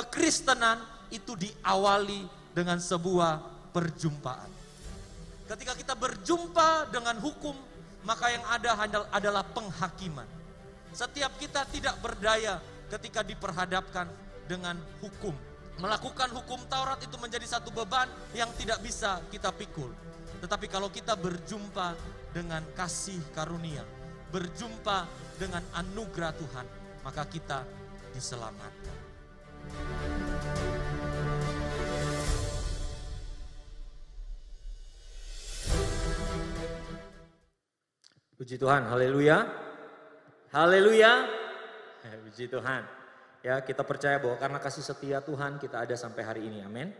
kekristenan 0.00 0.80
itu 1.12 1.36
diawali 1.36 2.24
dengan 2.56 2.80
sebuah 2.80 3.40
perjumpaan. 3.74 4.48
Ketika 5.44 5.74
kita 5.74 5.94
berjumpa 5.98 6.88
dengan 6.94 7.18
hukum, 7.18 7.52
maka 8.06 8.32
yang 8.32 8.44
ada 8.48 8.78
adalah 9.12 9.44
penghakiman. 9.44 10.26
Setiap 10.94 11.36
kita 11.36 11.66
tidak 11.68 11.98
berdaya 12.00 12.62
ketika 12.88 13.20
diperhadapkan 13.20 14.08
dengan 14.48 14.78
hukum. 15.04 15.34
Melakukan 15.78 16.28
hukum 16.34 16.60
Taurat 16.66 17.00
itu 17.00 17.16
menjadi 17.16 17.46
satu 17.46 17.72
beban 17.72 18.10
yang 18.36 18.50
tidak 18.58 18.82
bisa 18.84 19.22
kita 19.32 19.48
pikul. 19.54 19.88
Tetapi 20.40 20.66
kalau 20.68 20.88
kita 20.88 21.16
berjumpa 21.16 21.94
dengan 22.32 22.64
kasih 22.76 23.20
karunia, 23.32 23.84
berjumpa 24.30 25.08
dengan 25.40 25.64
anugerah 25.74 26.32
Tuhan, 26.36 26.66
maka 27.02 27.22
kita 27.26 27.64
diselamatkan. 28.12 28.99
Puji 38.40 38.56
Tuhan, 38.56 38.88
haleluya. 38.88 39.46
Haleluya. 40.50 41.12
Eh, 42.02 42.16
puji 42.24 42.50
Tuhan. 42.50 42.82
Ya, 43.46 43.60
kita 43.62 43.84
percaya 43.86 44.18
bahwa 44.18 44.36
karena 44.40 44.58
kasih 44.58 44.82
setia 44.82 45.22
Tuhan 45.22 45.60
kita 45.62 45.84
ada 45.84 45.94
sampai 45.94 46.26
hari 46.26 46.42
ini. 46.48 46.64
Amin. 46.64 46.90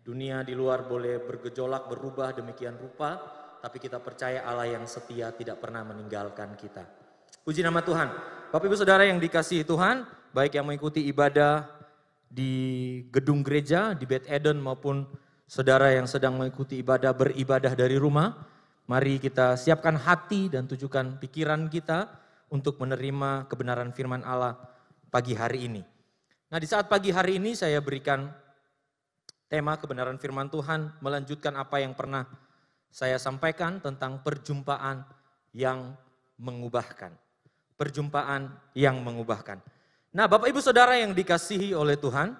Dunia 0.00 0.40
di 0.40 0.56
luar 0.56 0.88
boleh 0.88 1.20
bergejolak, 1.20 1.90
berubah 1.90 2.32
demikian 2.32 2.80
rupa, 2.80 3.20
tapi 3.60 3.76
kita 3.82 4.00
percaya 4.00 4.46
Allah 4.46 4.78
yang 4.78 4.86
setia 4.88 5.34
tidak 5.34 5.60
pernah 5.60 5.84
meninggalkan 5.84 6.56
kita. 6.56 6.86
Puji 7.44 7.60
nama 7.60 7.84
Tuhan. 7.84 8.08
Bapak 8.48 8.64
Ibu 8.64 8.78
Saudara 8.78 9.04
yang 9.04 9.20
dikasihi 9.20 9.68
Tuhan, 9.68 10.08
baik 10.32 10.56
yang 10.56 10.64
mengikuti 10.64 11.04
ibadah 11.04 11.77
di 12.28 12.52
gedung 13.08 13.40
gereja, 13.40 13.96
di 13.96 14.04
Beth 14.04 14.28
Eden 14.28 14.60
maupun 14.60 15.08
saudara 15.48 15.92
yang 15.92 16.04
sedang 16.04 16.36
mengikuti 16.36 16.80
ibadah 16.80 17.16
beribadah 17.16 17.72
dari 17.72 17.96
rumah, 17.96 18.36
Mari 18.88 19.20
kita 19.20 19.52
siapkan 19.60 20.00
hati 20.00 20.48
dan 20.48 20.64
tujukan 20.64 21.20
pikiran 21.20 21.68
kita 21.68 22.08
untuk 22.48 22.80
menerima 22.80 23.44
kebenaran 23.44 23.92
firman 23.92 24.24
Allah 24.24 24.56
pagi 25.12 25.36
hari 25.36 25.68
ini. 25.68 25.84
Nah 26.48 26.56
di 26.56 26.64
saat 26.64 26.88
pagi 26.88 27.12
hari 27.12 27.36
ini 27.36 27.52
saya 27.52 27.84
berikan 27.84 28.32
tema 29.44 29.76
kebenaran 29.76 30.16
firman 30.16 30.48
Tuhan 30.48 30.96
melanjutkan 31.04 31.60
apa 31.60 31.84
yang 31.84 31.92
pernah 31.92 32.24
saya 32.88 33.20
sampaikan 33.20 33.76
tentang 33.84 34.24
perjumpaan 34.24 35.04
yang 35.52 35.92
mengubahkan. 36.40 37.12
Perjumpaan 37.76 38.56
yang 38.72 39.04
mengubahkan. 39.04 39.60
Nah 40.18 40.26
Bapak 40.26 40.50
Ibu 40.50 40.58
Saudara 40.58 40.98
yang 40.98 41.14
dikasihi 41.14 41.78
oleh 41.78 41.94
Tuhan, 41.94 42.34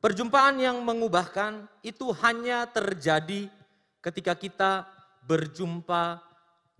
perjumpaan 0.00 0.64
yang 0.64 0.80
mengubahkan 0.80 1.68
itu 1.84 2.08
hanya 2.24 2.64
terjadi 2.64 3.52
ketika 4.00 4.32
kita 4.32 4.88
berjumpa 5.28 6.24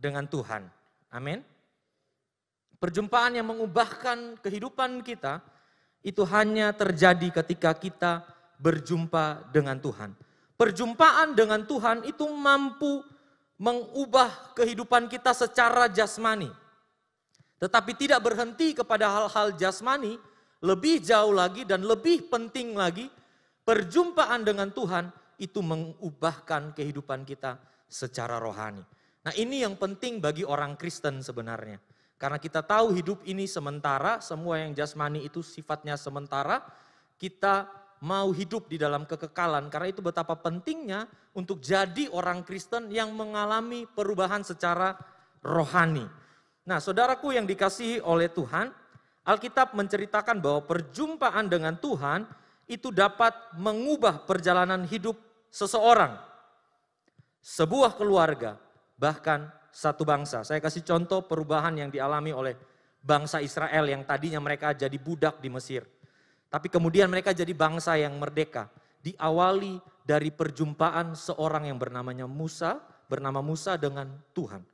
dengan 0.01 0.25
Tuhan. 0.25 0.65
Amin. 1.13 1.45
Perjumpaan 2.81 3.37
yang 3.37 3.45
mengubahkan 3.45 4.41
kehidupan 4.41 5.05
kita 5.05 5.45
itu 6.01 6.25
hanya 6.25 6.73
terjadi 6.73 7.29
ketika 7.45 7.77
kita 7.77 8.25
berjumpa 8.57 9.53
dengan 9.53 9.77
Tuhan. 9.77 10.17
Perjumpaan 10.57 11.37
dengan 11.37 11.61
Tuhan 11.69 12.09
itu 12.09 12.25
mampu 12.25 13.05
mengubah 13.61 14.57
kehidupan 14.57 15.13
kita 15.13 15.37
secara 15.37 15.93
jasmani. 15.93 16.49
Tetapi 17.61 17.93
tidak 18.01 18.25
berhenti 18.25 18.73
kepada 18.73 19.13
hal-hal 19.13 19.53
jasmani, 19.53 20.17
lebih 20.65 20.99
jauh 21.03 21.31
lagi 21.31 21.63
dan 21.63 21.87
lebih 21.87 22.27
penting 22.27 22.75
lagi, 22.75 23.07
perjumpaan 23.63 24.43
dengan 24.43 24.73
Tuhan 24.75 25.11
itu 25.39 25.63
mengubahkan 25.63 26.75
kehidupan 26.75 27.23
kita 27.23 27.59
secara 27.87 28.43
rohani. 28.43 28.83
Nah 29.23 29.33
ini 29.39 29.63
yang 29.63 29.79
penting 29.79 30.19
bagi 30.19 30.43
orang 30.43 30.75
Kristen 30.75 31.23
sebenarnya. 31.23 31.79
Karena 32.19 32.43
kita 32.43 32.67
tahu 32.67 32.91
hidup 32.91 33.23
ini 33.23 33.47
sementara, 33.47 34.19
semua 34.19 34.59
yang 34.59 34.75
jasmani 34.75 35.23
itu 35.23 35.39
sifatnya 35.39 35.95
sementara, 35.95 36.67
kita 37.15 37.71
mau 38.03 38.35
hidup 38.35 38.67
di 38.67 38.75
dalam 38.75 39.07
kekekalan. 39.07 39.71
Karena 39.71 39.95
itu 39.95 40.03
betapa 40.03 40.35
pentingnya 40.35 41.07
untuk 41.39 41.63
jadi 41.63 42.11
orang 42.11 42.43
Kristen 42.43 42.91
yang 42.91 43.15
mengalami 43.15 43.87
perubahan 43.87 44.43
secara 44.43 44.99
rohani. 45.39 46.07
Nah 46.67 46.83
saudaraku 46.83 47.39
yang 47.39 47.47
dikasihi 47.47 48.03
oleh 48.03 48.27
Tuhan, 48.35 48.75
Alkitab 49.29 49.77
menceritakan 49.77 50.41
bahwa 50.41 50.65
perjumpaan 50.65 51.53
dengan 51.53 51.77
Tuhan 51.77 52.25
itu 52.65 52.89
dapat 52.89 53.37
mengubah 53.61 54.25
perjalanan 54.25 54.89
hidup 54.89 55.21
seseorang 55.53 56.17
sebuah 57.45 57.97
keluarga, 57.97 58.57
bahkan 58.97 59.49
satu 59.69 60.05
bangsa. 60.05 60.45
Saya 60.45 60.61
kasih 60.65 60.85
contoh 60.85 61.25
perubahan 61.25 61.77
yang 61.77 61.91
dialami 61.93 62.33
oleh 62.33 62.57
bangsa 63.01 63.41
Israel 63.41 63.85
yang 63.89 64.03
tadinya 64.05 64.41
mereka 64.41 64.73
jadi 64.73 64.97
budak 64.97 65.41
di 65.41 65.49
Mesir. 65.53 65.85
Tapi 66.49 66.73
kemudian 66.73 67.13
mereka 67.13 67.37
jadi 67.37 67.53
bangsa 67.53 68.01
yang 68.01 68.17
merdeka. 68.17 68.73
Diawali 69.05 69.79
dari 70.05 70.33
perjumpaan 70.33 71.13
seorang 71.13 71.69
yang 71.69 71.77
bernamanya 71.77 72.25
Musa, 72.25 72.81
bernama 73.09 73.45
Musa 73.45 73.77
dengan 73.77 74.09
Tuhan. 74.33 74.65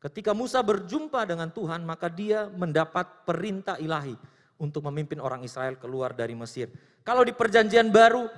Ketika 0.00 0.32
Musa 0.32 0.64
berjumpa 0.64 1.28
dengan 1.28 1.52
Tuhan, 1.52 1.84
maka 1.84 2.08
dia 2.08 2.48
mendapat 2.48 3.28
perintah 3.28 3.76
ilahi 3.76 4.16
untuk 4.56 4.84
memimpin 4.88 5.20
orang 5.20 5.44
Israel 5.44 5.76
keluar 5.76 6.16
dari 6.16 6.32
Mesir. 6.32 6.72
Kalau 7.04 7.20
di 7.20 7.36
perjanjian 7.36 7.92
baru, 7.92 8.28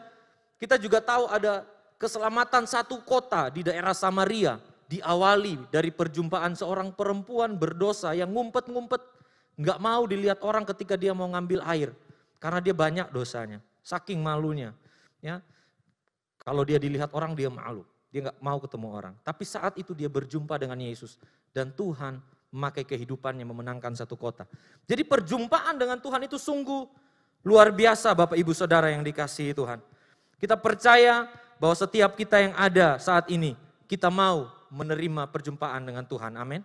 kita 0.59 0.75
juga 0.79 0.99
tahu 0.99 1.31
ada 1.31 1.63
keselamatan 2.03 2.67
satu 2.67 2.99
kota 3.07 3.47
di 3.51 3.63
daerah 3.63 3.95
Samaria 3.95 4.59
diawali 4.91 5.71
dari 5.71 5.95
perjumpaan 5.95 6.59
seorang 6.59 6.93
perempuan 6.93 7.55
berdosa 7.55 8.11
yang 8.13 8.35
ngumpet-ngumpet, 8.35 9.03
nggak 9.55 9.79
mau 9.79 10.03
dilihat 10.05 10.43
orang 10.43 10.67
ketika 10.67 10.99
dia 10.99 11.15
mau 11.15 11.31
ngambil 11.31 11.63
air, 11.65 11.95
karena 12.43 12.59
dia 12.59 12.75
banyak 12.75 13.07
dosanya, 13.15 13.63
saking 13.81 14.19
malunya. 14.19 14.75
Ya, 15.23 15.39
kalau 16.43 16.67
dia 16.67 16.77
dilihat 16.83 17.15
orang 17.15 17.39
dia 17.39 17.49
malu, 17.49 17.87
dia 18.13 18.29
nggak 18.29 18.39
mau 18.45 18.61
ketemu 18.61 18.87
orang. 18.93 19.15
Tapi 19.25 19.43
saat 19.49 19.73
itu 19.81 19.97
dia 19.97 20.13
berjumpa 20.13 20.61
dengan 20.61 20.77
Yesus 20.77 21.17
dan 21.57 21.73
Tuhan 21.73 22.21
memakai 22.53 22.85
kehidupannya 22.85 23.49
memenangkan 23.49 23.97
satu 23.97 24.21
kota. 24.21 24.45
Jadi 24.85 25.09
perjumpaan 25.09 25.81
dengan 25.81 25.97
Tuhan 25.97 26.29
itu 26.29 26.37
sungguh 26.37 26.85
luar 27.49 27.73
biasa 27.73 28.13
Bapak 28.13 28.37
Ibu 28.37 28.53
Saudara 28.53 28.93
yang 28.93 29.01
dikasihi 29.01 29.57
Tuhan. 29.57 29.81
Kita 30.37 30.61
percaya 30.61 31.27
bahwa 31.57 31.73
setiap 31.73 32.13
kita 32.13 32.37
yang 32.45 32.53
ada 32.53 33.01
saat 33.01 33.33
ini, 33.33 33.57
kita 33.89 34.13
mau 34.13 34.53
menerima 34.69 35.33
perjumpaan 35.33 35.81
dengan 35.89 36.05
Tuhan. 36.05 36.37
Amin. 36.37 36.61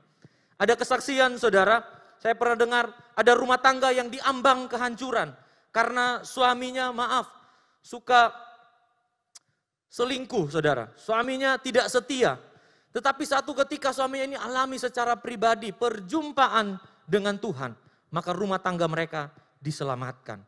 Ada 0.59 0.75
kesaksian 0.75 1.39
saudara, 1.39 1.85
saya 2.19 2.33
pernah 2.35 2.57
dengar 2.59 2.85
ada 3.15 3.31
rumah 3.37 3.61
tangga 3.61 3.93
yang 3.93 4.11
diambang 4.11 4.67
kehancuran 4.67 5.31
karena 5.69 6.25
suaminya 6.25 6.89
maaf 6.89 7.29
suka 7.85 8.33
selingkuh 9.97 10.53
saudara. 10.53 10.93
Suaminya 10.93 11.57
tidak 11.57 11.89
setia. 11.89 12.37
Tetapi 12.93 13.23
satu 13.25 13.57
ketika 13.65 13.89
suaminya 13.89 14.25
ini 14.33 14.37
alami 14.37 14.77
secara 14.77 15.17
pribadi 15.17 15.73
perjumpaan 15.73 16.77
dengan 17.09 17.41
Tuhan. 17.41 17.73
Maka 18.13 18.29
rumah 18.37 18.61
tangga 18.61 18.85
mereka 18.85 19.33
diselamatkan. 19.57 20.45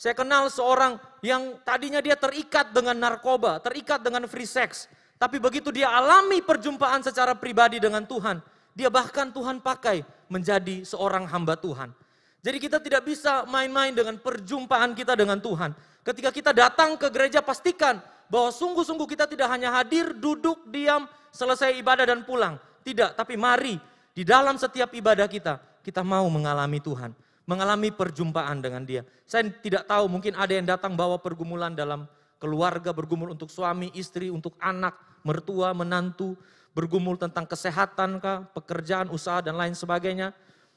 Saya 0.00 0.16
kenal 0.16 0.48
seorang 0.48 0.96
yang 1.20 1.60
tadinya 1.60 2.00
dia 2.00 2.16
terikat 2.16 2.72
dengan 2.72 2.96
narkoba, 2.96 3.60
terikat 3.60 4.00
dengan 4.00 4.24
free 4.24 4.48
sex. 4.48 4.88
Tapi 5.20 5.36
begitu 5.36 5.68
dia 5.68 5.92
alami 5.92 6.40
perjumpaan 6.40 7.04
secara 7.04 7.36
pribadi 7.36 7.76
dengan 7.76 8.08
Tuhan, 8.08 8.40
dia 8.72 8.88
bahkan 8.88 9.28
Tuhan 9.28 9.60
pakai 9.60 10.00
menjadi 10.32 10.88
seorang 10.88 11.28
hamba 11.28 11.60
Tuhan. 11.60 11.92
Jadi 12.40 12.56
kita 12.56 12.80
tidak 12.80 13.04
bisa 13.04 13.44
main-main 13.44 13.92
dengan 13.92 14.16
perjumpaan 14.16 14.96
kita 14.96 15.12
dengan 15.12 15.36
Tuhan. 15.36 15.76
Ketika 16.00 16.32
kita 16.32 16.56
datang 16.56 16.96
ke 16.96 17.12
gereja 17.12 17.44
pastikan 17.44 18.00
bahwa 18.30 18.54
sungguh-sungguh 18.54 19.10
kita 19.10 19.26
tidak 19.26 19.50
hanya 19.50 19.74
hadir, 19.74 20.14
duduk, 20.14 20.70
diam, 20.70 21.10
selesai 21.34 21.74
ibadah 21.76 22.06
dan 22.06 22.22
pulang. 22.22 22.56
Tidak, 22.80 23.18
tapi 23.18 23.36
mari 23.36 23.76
di 24.14 24.22
dalam 24.22 24.56
setiap 24.56 24.94
ibadah 24.94 25.26
kita, 25.26 25.60
kita 25.82 26.00
mau 26.00 26.24
mengalami 26.30 26.80
Tuhan 26.80 27.12
mengalami 27.50 27.90
perjumpaan 27.90 28.62
dengan 28.62 28.86
dia. 28.86 29.02
Saya 29.26 29.50
tidak 29.50 29.82
tahu 29.90 30.06
mungkin 30.06 30.38
ada 30.38 30.54
yang 30.54 30.70
datang 30.70 30.94
bawa 30.94 31.18
pergumulan 31.18 31.74
dalam 31.74 32.06
keluarga, 32.38 32.94
bergumul 32.94 33.34
untuk 33.34 33.50
suami, 33.50 33.90
istri, 33.98 34.30
untuk 34.30 34.54
anak, 34.62 34.94
mertua, 35.26 35.74
menantu, 35.74 36.38
bergumul 36.70 37.18
tentang 37.18 37.42
kesehatan 37.50 38.22
kah, 38.22 38.46
pekerjaan, 38.54 39.10
usaha 39.10 39.42
dan 39.42 39.58
lain 39.58 39.74
sebagainya. 39.74 40.30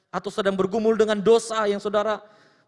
Atau 0.09 0.33
sedang 0.33 0.57
bergumul 0.57 0.97
dengan 0.97 1.21
dosa 1.21 1.61
yang 1.69 1.77
saudara 1.77 2.21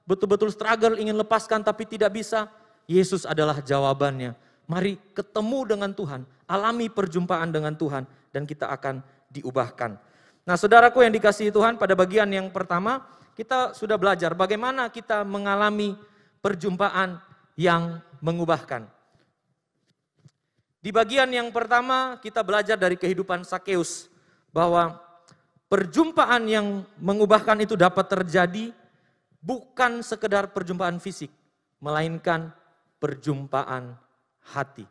betul-betul 0.06 0.54
struggle 0.54 1.02
ingin 1.02 1.18
lepaskan 1.18 1.66
tapi 1.66 1.90
tidak 1.90 2.14
bisa. 2.14 2.46
Yesus 2.86 3.26
adalah 3.26 3.58
jawabannya. 3.66 4.38
Mari 4.66 4.98
ketemu 5.14 5.78
dengan 5.78 5.92
Tuhan, 5.94 6.26
alami 6.50 6.90
perjumpaan 6.90 7.54
dengan 7.54 7.78
Tuhan 7.78 8.10
dan 8.34 8.50
kita 8.50 8.66
akan 8.74 9.02
diubahkan. 9.30 9.98
Nah 10.46 10.56
saudaraku 10.58 11.06
yang 11.06 11.14
dikasihi 11.14 11.54
Tuhan 11.54 11.78
pada 11.78 11.94
bagian 11.94 12.26
yang 12.30 12.50
pertama, 12.50 13.06
kita 13.38 13.78
sudah 13.78 13.98
belajar 13.98 14.34
bagaimana 14.34 14.90
kita 14.90 15.22
mengalami 15.22 15.94
perjumpaan 16.42 17.22
yang 17.58 18.02
mengubahkan. 18.22 18.90
Di 20.82 20.94
bagian 20.94 21.30
yang 21.34 21.50
pertama 21.50 22.22
kita 22.22 22.46
belajar 22.46 22.78
dari 22.78 22.94
kehidupan 22.94 23.42
Sakeus 23.42 24.10
bahwa 24.54 25.02
perjumpaan 25.66 26.46
yang 26.46 26.86
mengubahkan 27.02 27.58
itu 27.66 27.74
dapat 27.74 28.06
terjadi 28.06 28.70
bukan 29.42 30.06
sekedar 30.06 30.54
perjumpaan 30.54 31.02
fisik, 31.02 31.34
melainkan 31.82 32.54
perjumpaan 33.02 33.98
hati. 34.54 34.86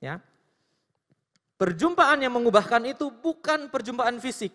Ya. 0.00 0.20
Perjumpaan 1.60 2.20
yang 2.24 2.32
mengubahkan 2.32 2.80
itu 2.88 3.12
bukan 3.12 3.68
perjumpaan 3.68 4.16
fisik, 4.20 4.52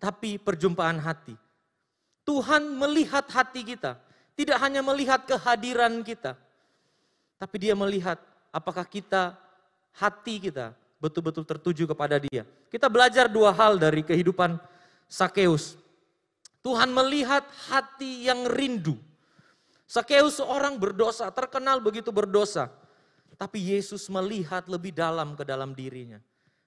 tapi 0.00 0.40
perjumpaan 0.40 0.96
hati. 1.00 1.36
Tuhan 2.24 2.74
melihat 2.74 3.28
hati 3.28 3.62
kita, 3.62 4.00
tidak 4.34 4.58
hanya 4.64 4.80
melihat 4.80 5.22
kehadiran 5.28 6.00
kita, 6.00 6.34
tapi 7.36 7.56
Dia 7.60 7.76
melihat 7.76 8.16
apakah 8.50 8.88
kita 8.88 9.36
hati 9.92 10.48
kita 10.48 10.72
betul-betul 10.96 11.44
tertuju 11.44 11.84
kepada 11.92 12.16
dia. 12.16 12.48
Kita 12.72 12.88
belajar 12.88 13.28
dua 13.28 13.52
hal 13.52 13.76
dari 13.76 14.00
kehidupan 14.00 14.56
Sakeus. 15.06 15.76
Tuhan 16.64 16.90
melihat 16.90 17.46
hati 17.70 18.26
yang 18.26 18.48
rindu. 18.48 18.98
Sakeus 19.86 20.42
seorang 20.42 20.74
berdosa, 20.82 21.30
terkenal 21.30 21.78
begitu 21.78 22.10
berdosa. 22.10 22.72
Tapi 23.36 23.76
Yesus 23.76 24.08
melihat 24.08 24.64
lebih 24.66 24.96
dalam 24.96 25.36
ke 25.36 25.44
dalam 25.44 25.76
dirinya. 25.76 26.16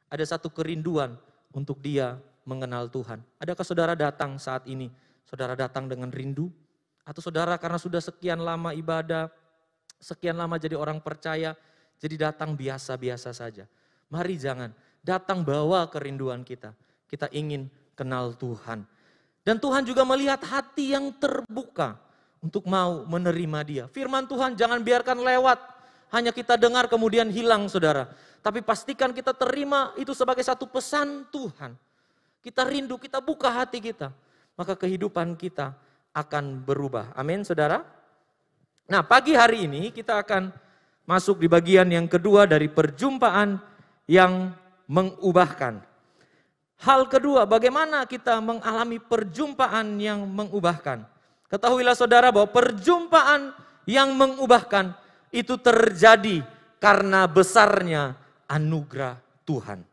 Ada 0.09 0.37
satu 0.37 0.53
kerinduan 0.53 1.17
untuk 1.53 1.81
dia 1.81 2.17
mengenal 2.45 2.89
Tuhan. 2.89 3.21
Adakah 3.41 3.65
saudara 3.65 3.93
datang 3.97 4.37
saat 4.37 4.65
ini? 4.69 4.89
Saudara 5.25 5.53
datang 5.53 5.89
dengan 5.89 6.09
rindu? 6.09 6.49
Atau 7.05 7.25
saudara 7.25 7.57
karena 7.57 7.81
sudah 7.81 8.01
sekian 8.01 8.41
lama 8.41 8.73
ibadah, 8.73 9.33
sekian 9.97 10.37
lama 10.37 10.61
jadi 10.61 10.77
orang 10.77 11.01
percaya, 11.01 11.57
jadi 11.97 12.29
datang 12.29 12.53
biasa-biasa 12.53 13.33
saja. 13.33 13.65
Mari 14.09 14.37
jangan, 14.37 14.73
datang 15.01 15.41
bawa 15.41 15.89
kerinduan 15.89 16.41
kita. 16.45 16.73
Kita 17.09 17.29
ingin 17.33 17.69
kenal 17.97 18.37
Tuhan. 18.37 18.85
Dan 19.41 19.57
Tuhan 19.57 19.85
juga 19.85 20.05
melihat 20.05 20.41
hati 20.45 20.93
yang 20.93 21.09
terbuka 21.17 21.97
untuk 22.39 22.65
mau 22.69 23.03
menerima 23.05 23.59
dia. 23.65 23.85
Firman 23.89 24.29
Tuhan 24.29 24.53
jangan 24.55 24.79
biarkan 24.79 25.19
lewat, 25.19 25.57
hanya 26.09 26.33
kita 26.33 26.57
dengar 26.57 26.89
kemudian 26.89 27.29
hilang 27.29 27.69
saudara. 27.69 28.09
Tapi 28.39 28.63
pastikan 28.63 29.13
kita 29.13 29.35
terima 29.35 29.93
itu 29.99 30.15
sebagai 30.15 30.41
satu 30.41 30.65
pesan 30.65 31.27
Tuhan. 31.29 31.75
Kita 32.39 32.63
rindu, 32.65 32.95
kita 32.95 33.19
buka 33.19 33.51
hati 33.51 33.83
kita. 33.83 34.09
Maka 34.55 34.73
kehidupan 34.79 35.35
kita 35.35 35.75
akan 36.15 36.63
berubah. 36.63 37.11
Amin 37.13 37.43
saudara. 37.45 37.83
Nah 38.89 39.05
pagi 39.05 39.37
hari 39.37 39.69
ini 39.69 39.93
kita 39.93 40.17
akan 40.23 40.49
masuk 41.05 41.41
di 41.41 41.47
bagian 41.49 41.85
yang 41.89 42.09
kedua 42.09 42.49
dari 42.49 42.65
perjumpaan 42.71 43.61
yang 44.09 44.53
mengubahkan. 44.89 45.85
Hal 46.79 47.11
kedua, 47.11 47.43
bagaimana 47.43 48.07
kita 48.07 48.39
mengalami 48.39 49.03
perjumpaan 49.03 49.99
yang 49.99 50.23
mengubahkan. 50.23 51.03
Ketahuilah 51.51 51.93
saudara 51.93 52.31
bahwa 52.31 52.47
perjumpaan 52.49 53.51
yang 53.83 54.15
mengubahkan 54.15 54.95
itu 55.29 55.57
terjadi 55.61 56.41
karena 56.81 57.29
besarnya 57.29 58.17
anugerah 58.49 59.17
Tuhan. 59.45 59.85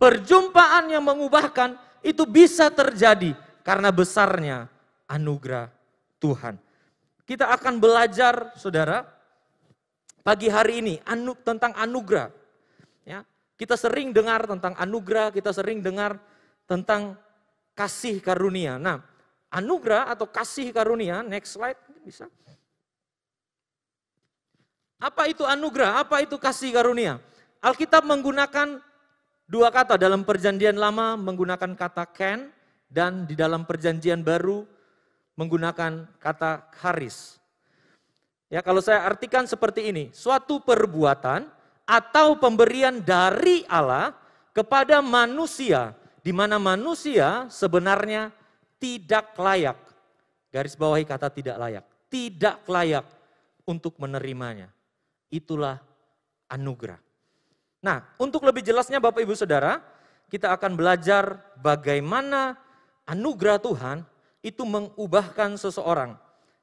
Perjumpaan 0.00 0.90
yang 0.90 1.04
mengubahkan 1.06 1.78
itu 2.02 2.26
bisa 2.26 2.72
terjadi 2.72 3.38
karena 3.62 3.94
besarnya 3.94 4.66
anugerah 5.06 5.70
Tuhan. 6.18 6.58
Kita 7.22 7.54
akan 7.54 7.78
belajar, 7.78 8.50
saudara, 8.58 9.06
pagi 10.26 10.50
hari 10.50 10.82
ini 10.82 10.94
anu, 11.06 11.38
tentang 11.38 11.70
anugerah. 11.78 12.34
Ya, 13.06 13.22
kita 13.54 13.78
sering 13.78 14.10
dengar 14.10 14.42
tentang 14.50 14.74
anugerah, 14.74 15.30
kita 15.30 15.54
sering 15.54 15.78
dengar 15.78 16.18
tentang 16.66 17.14
kasih 17.78 18.18
karunia. 18.18 18.78
Nah, 18.78 19.02
anugerah 19.54 20.10
atau 20.10 20.26
kasih 20.26 20.74
karunia, 20.74 21.22
next 21.22 21.54
slide 21.54 21.78
bisa. 22.02 22.26
Apa 25.02 25.26
itu 25.26 25.42
anugerah? 25.42 26.06
Apa 26.06 26.22
itu 26.22 26.38
kasih 26.38 26.70
karunia? 26.70 27.18
Alkitab 27.58 28.06
menggunakan 28.06 28.78
dua 29.50 29.74
kata 29.74 29.98
dalam 29.98 30.22
perjanjian 30.22 30.78
lama 30.78 31.18
menggunakan 31.18 31.74
kata 31.74 32.06
ken 32.14 32.54
dan 32.86 33.26
di 33.26 33.34
dalam 33.34 33.66
perjanjian 33.66 34.22
baru 34.22 34.62
menggunakan 35.34 36.06
kata 36.22 36.70
charis. 36.78 37.42
Ya, 38.46 38.62
kalau 38.62 38.78
saya 38.78 39.02
artikan 39.02 39.42
seperti 39.48 39.90
ini, 39.90 40.14
suatu 40.14 40.62
perbuatan 40.62 41.50
atau 41.82 42.38
pemberian 42.38 43.02
dari 43.02 43.66
Allah 43.66 44.14
kepada 44.54 45.02
manusia 45.02 45.98
di 46.22 46.30
mana 46.30 46.62
manusia 46.62 47.50
sebenarnya 47.50 48.30
tidak 48.78 49.34
layak. 49.34 49.78
Garis 50.52 50.78
bawahi 50.78 51.02
kata 51.02 51.32
tidak 51.32 51.56
layak. 51.58 51.84
Tidak 52.12 52.68
layak 52.68 53.08
untuk 53.64 53.96
menerimanya. 53.96 54.68
Itulah 55.32 55.80
anugerah. 56.52 57.00
Nah, 57.82 58.04
untuk 58.20 58.44
lebih 58.44 58.60
jelasnya 58.60 59.00
Bapak 59.00 59.24
Ibu 59.24 59.32
Saudara, 59.32 59.80
kita 60.28 60.52
akan 60.52 60.76
belajar 60.76 61.40
bagaimana 61.58 62.54
anugerah 63.08 63.58
Tuhan 63.58 63.98
itu 64.44 64.62
mengubahkan 64.62 65.56
seseorang 65.56 66.14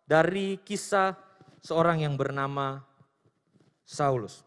dari 0.05 0.61
kisah 0.61 1.17
seorang 1.59 2.05
yang 2.05 2.15
bernama 2.15 2.81
Saulus. 3.83 4.45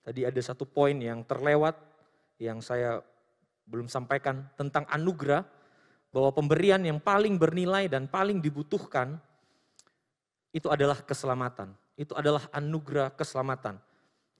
Tadi 0.00 0.24
ada 0.24 0.40
satu 0.40 0.64
poin 0.64 0.96
yang 0.96 1.22
terlewat 1.22 1.76
yang 2.40 2.64
saya 2.64 3.04
belum 3.68 3.86
sampaikan 3.86 4.48
tentang 4.58 4.88
anugerah 4.90 5.44
bahwa 6.10 6.34
pemberian 6.34 6.82
yang 6.82 6.98
paling 6.98 7.38
bernilai 7.38 7.86
dan 7.86 8.10
paling 8.10 8.42
dibutuhkan 8.42 9.22
itu 10.50 10.66
adalah 10.70 10.98
keselamatan. 11.02 11.74
Itu 11.94 12.16
adalah 12.18 12.46
anugerah 12.50 13.14
keselamatan. 13.14 13.78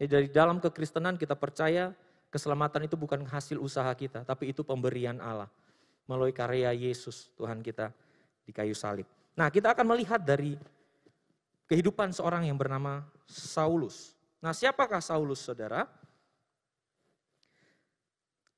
Jadi 0.00 0.08
dari 0.08 0.26
dalam 0.32 0.58
kekristenan 0.58 1.20
kita 1.20 1.36
percaya 1.36 1.92
keselamatan 2.32 2.88
itu 2.88 2.96
bukan 2.96 3.26
hasil 3.26 3.60
usaha 3.60 3.90
kita, 3.92 4.24
tapi 4.24 4.54
itu 4.54 4.64
pemberian 4.64 5.18
Allah 5.20 5.50
melalui 6.08 6.34
karya 6.34 6.72
Yesus 6.72 7.30
Tuhan 7.36 7.60
kita 7.60 7.92
di 8.42 8.50
kayu 8.50 8.74
salib. 8.74 9.06
Nah, 9.38 9.46
kita 9.52 9.70
akan 9.70 9.86
melihat 9.94 10.18
dari 10.18 10.58
kehidupan 11.70 12.10
seorang 12.10 12.50
yang 12.50 12.58
bernama 12.58 13.06
Saulus. 13.30 14.18
Nah, 14.42 14.50
siapakah 14.50 14.98
Saulus, 14.98 15.38
saudara? 15.38 15.86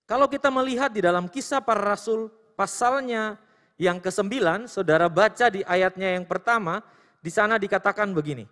Kalau 0.09 0.29
kita 0.29 0.49
melihat 0.49 0.89
di 0.89 1.05
dalam 1.05 1.29
kisah 1.29 1.61
para 1.61 1.81
rasul, 1.81 2.33
pasalnya 2.57 3.37
yang 3.77 4.01
ke-9, 4.01 4.65
saudara 4.69 5.09
baca 5.13 5.53
di 5.53 5.61
ayatnya 5.65 6.17
yang 6.17 6.25
pertama, 6.25 6.81
di 7.23 7.31
sana 7.31 7.57
dikatakan 7.57 8.11
begini. 8.11 8.45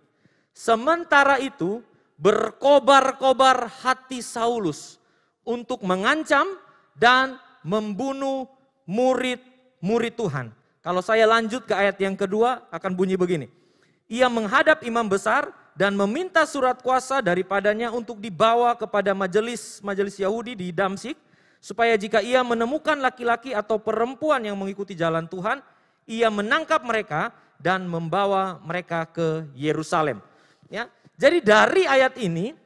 Sementara 0.55 1.37
itu, 1.37 1.83
berkobar-kobar 2.15 3.67
hati 3.83 4.23
Saulus 4.23 4.97
untuk 5.43 5.83
mengancam 5.83 6.47
dan 6.95 7.35
membunuh 7.61 8.47
murid-murid 8.87 10.13
Tuhan. 10.15 10.47
Kalau 10.81 11.03
saya 11.05 11.29
lanjut 11.29 11.67
ke 11.67 11.73
ayat 11.77 11.97
yang 12.01 12.17
kedua 12.17 12.65
akan 12.73 12.91
bunyi 12.97 13.19
begini. 13.19 13.51
Ia 14.09 14.27
menghadap 14.27 14.81
imam 14.81 15.05
besar 15.05 15.53
dan 15.77 15.95
meminta 15.95 16.43
surat 16.43 16.81
kuasa 16.83 17.23
daripadanya 17.23 17.93
untuk 17.93 18.19
dibawa 18.19 18.75
kepada 18.75 19.15
majelis-majelis 19.15 20.19
Yahudi 20.19 20.57
di 20.57 20.67
Damsik 20.73 21.15
supaya 21.61 21.95
jika 21.95 22.19
ia 22.19 22.41
menemukan 22.41 22.97
laki-laki 22.97 23.53
atau 23.53 23.77
perempuan 23.77 24.41
yang 24.41 24.57
mengikuti 24.57 24.97
jalan 24.97 25.29
Tuhan, 25.29 25.61
ia 26.09 26.27
menangkap 26.33 26.81
mereka 26.81 27.29
dan 27.61 27.85
membawa 27.85 28.57
mereka 28.65 29.05
ke 29.05 29.45
Yerusalem. 29.53 30.17
Ya. 30.67 30.89
Jadi 31.15 31.45
dari 31.45 31.85
ayat 31.85 32.17
ini 32.17 32.57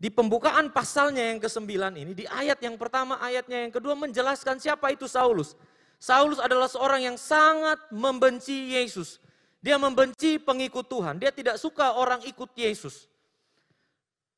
di 0.00 0.08
pembukaan 0.08 0.72
pasalnya 0.72 1.30
yang 1.30 1.38
ke-9 1.38 1.68
ini, 1.94 2.12
di 2.16 2.24
ayat 2.26 2.58
yang 2.64 2.74
pertama, 2.80 3.20
ayatnya 3.20 3.68
yang 3.68 3.70
kedua 3.70 3.92
menjelaskan 3.94 4.58
siapa 4.58 4.90
itu 4.90 5.04
Saulus. 5.06 5.54
Saulus 6.00 6.42
adalah 6.42 6.66
seorang 6.66 7.12
yang 7.12 7.14
sangat 7.20 7.78
membenci 7.94 8.74
Yesus. 8.74 9.22
Dia 9.62 9.78
membenci 9.78 10.42
pengikut 10.42 10.90
Tuhan. 10.90 11.22
Dia 11.22 11.30
tidak 11.30 11.54
suka 11.54 11.94
orang 11.94 12.18
ikut 12.26 12.50
Yesus. 12.58 13.06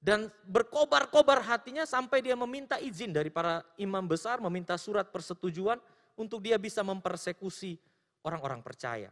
Dan 0.05 0.29
berkobar-kobar 0.45 1.41
hatinya 1.41 1.89
sampai 1.89 2.21
dia 2.21 2.37
meminta 2.37 2.77
izin 2.77 3.09
dari 3.09 3.33
para 3.33 3.65
imam 3.81 4.05
besar, 4.05 4.37
meminta 4.45 4.77
surat 4.77 5.09
persetujuan 5.09 5.81
untuk 6.13 6.45
dia 6.45 6.61
bisa 6.61 6.85
mempersekusi 6.85 7.81
orang-orang 8.21 8.61
percaya. 8.61 9.09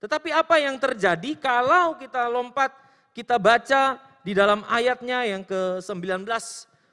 Tetapi 0.00 0.28
apa 0.28 0.60
yang 0.60 0.76
terjadi 0.76 1.36
kalau 1.40 1.96
kita 1.96 2.28
lompat, 2.28 2.72
kita 3.16 3.40
baca 3.40 3.96
di 4.20 4.36
dalam 4.36 4.66
ayatnya 4.68 5.24
yang 5.24 5.42
ke-19 5.46 6.28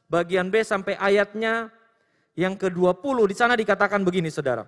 bagian 0.07 0.47
B 0.47 0.63
sampai 0.63 0.95
ayatnya 0.95 1.73
yang 2.37 2.55
ke-20 2.55 3.17
di 3.29 3.35
sana 3.35 3.53
dikatakan 3.57 4.01
begini 4.01 4.31
Saudara. 4.31 4.65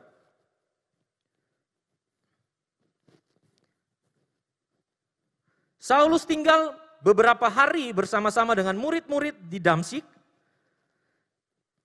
Saulus 5.85 6.25
tinggal 6.25 6.73
beberapa 7.05 7.45
hari 7.45 7.93
bersama-sama 7.93 8.57
dengan 8.57 8.73
murid-murid 8.73 9.37
di 9.45 9.61
Damsik. 9.61 10.01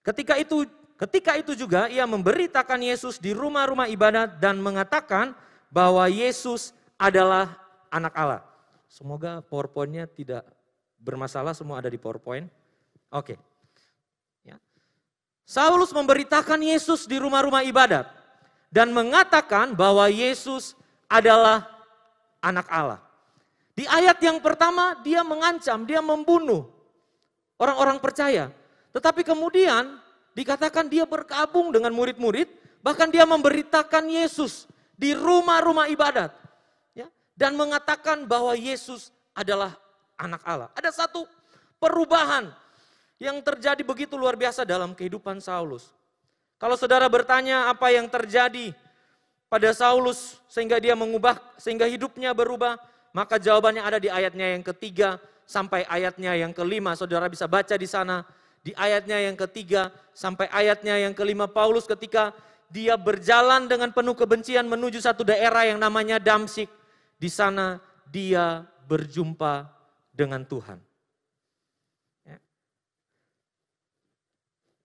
Ketika 0.00 0.40
itu 0.40 0.64
ketika 0.96 1.36
itu 1.36 1.52
juga 1.52 1.84
ia 1.92 2.08
memberitakan 2.08 2.80
Yesus 2.80 3.20
di 3.20 3.36
rumah-rumah 3.36 3.92
ibadat 3.92 4.40
dan 4.40 4.56
mengatakan 4.56 5.36
bahwa 5.70 6.04
Yesus 6.10 6.74
adalah 6.98 7.54
anak 7.88 8.12
Allah. 8.12 8.42
Semoga 8.90 9.38
PowerPoint-nya 9.46 10.10
tidak 10.10 10.42
bermasalah, 10.98 11.54
semua 11.54 11.78
ada 11.78 11.88
di 11.88 11.96
PowerPoint. 11.96 12.50
Oke. 13.14 13.38
Ya. 14.42 14.58
Saulus 15.46 15.94
memberitakan 15.94 16.58
Yesus 16.60 17.06
di 17.06 17.16
rumah-rumah 17.22 17.62
ibadat 17.62 18.10
dan 18.68 18.90
mengatakan 18.90 19.72
bahwa 19.78 20.10
Yesus 20.10 20.74
adalah 21.06 21.66
anak 22.42 22.66
Allah. 22.66 23.00
Di 23.74 23.86
ayat 23.86 24.18
yang 24.20 24.42
pertama 24.42 24.98
dia 25.00 25.22
mengancam, 25.22 25.86
dia 25.86 26.02
membunuh 26.02 26.66
orang-orang 27.56 28.02
percaya. 28.02 28.50
Tetapi 28.90 29.22
kemudian 29.22 30.02
dikatakan 30.34 30.90
dia 30.90 31.06
berkabung 31.06 31.70
dengan 31.70 31.94
murid-murid, 31.94 32.50
bahkan 32.82 33.06
dia 33.06 33.22
memberitakan 33.22 34.10
Yesus 34.10 34.66
di 35.00 35.16
rumah-rumah 35.16 35.88
ibadat. 35.88 36.28
Ya, 36.92 37.08
dan 37.32 37.56
mengatakan 37.56 38.28
bahwa 38.28 38.52
Yesus 38.52 39.08
adalah 39.32 39.72
anak 40.20 40.44
Allah. 40.44 40.68
Ada 40.76 40.92
satu 40.92 41.24
perubahan 41.80 42.52
yang 43.16 43.40
terjadi 43.40 43.80
begitu 43.80 44.20
luar 44.20 44.36
biasa 44.36 44.68
dalam 44.68 44.92
kehidupan 44.92 45.40
Saulus. 45.40 45.88
Kalau 46.60 46.76
saudara 46.76 47.08
bertanya 47.08 47.72
apa 47.72 47.88
yang 47.88 48.04
terjadi 48.04 48.76
pada 49.48 49.72
Saulus 49.72 50.36
sehingga 50.44 50.76
dia 50.76 50.92
mengubah, 50.92 51.40
sehingga 51.56 51.88
hidupnya 51.88 52.36
berubah, 52.36 52.76
maka 53.16 53.40
jawabannya 53.40 53.80
ada 53.80 53.96
di 53.96 54.12
ayatnya 54.12 54.52
yang 54.52 54.60
ketiga 54.60 55.16
sampai 55.48 55.88
ayatnya 55.88 56.36
yang 56.36 56.52
kelima. 56.52 56.92
Saudara 56.92 57.32
bisa 57.32 57.48
baca 57.48 57.72
di 57.80 57.88
sana. 57.88 58.28
Di 58.60 58.76
ayatnya 58.76 59.16
yang 59.24 59.40
ketiga 59.40 59.88
sampai 60.12 60.44
ayatnya 60.52 61.00
yang 61.00 61.16
kelima 61.16 61.48
Paulus 61.48 61.88
ketika 61.88 62.36
dia 62.70 62.94
berjalan 62.94 63.66
dengan 63.66 63.90
penuh 63.90 64.14
kebencian 64.14 64.64
menuju 64.70 65.02
satu 65.02 65.26
daerah 65.26 65.66
yang 65.66 65.82
namanya 65.82 66.22
Damsik. 66.22 66.70
Di 67.18 67.26
sana 67.26 67.82
dia 68.06 68.64
berjumpa 68.86 69.66
dengan 70.14 70.46
Tuhan. 70.46 70.78
Ya. 72.24 72.38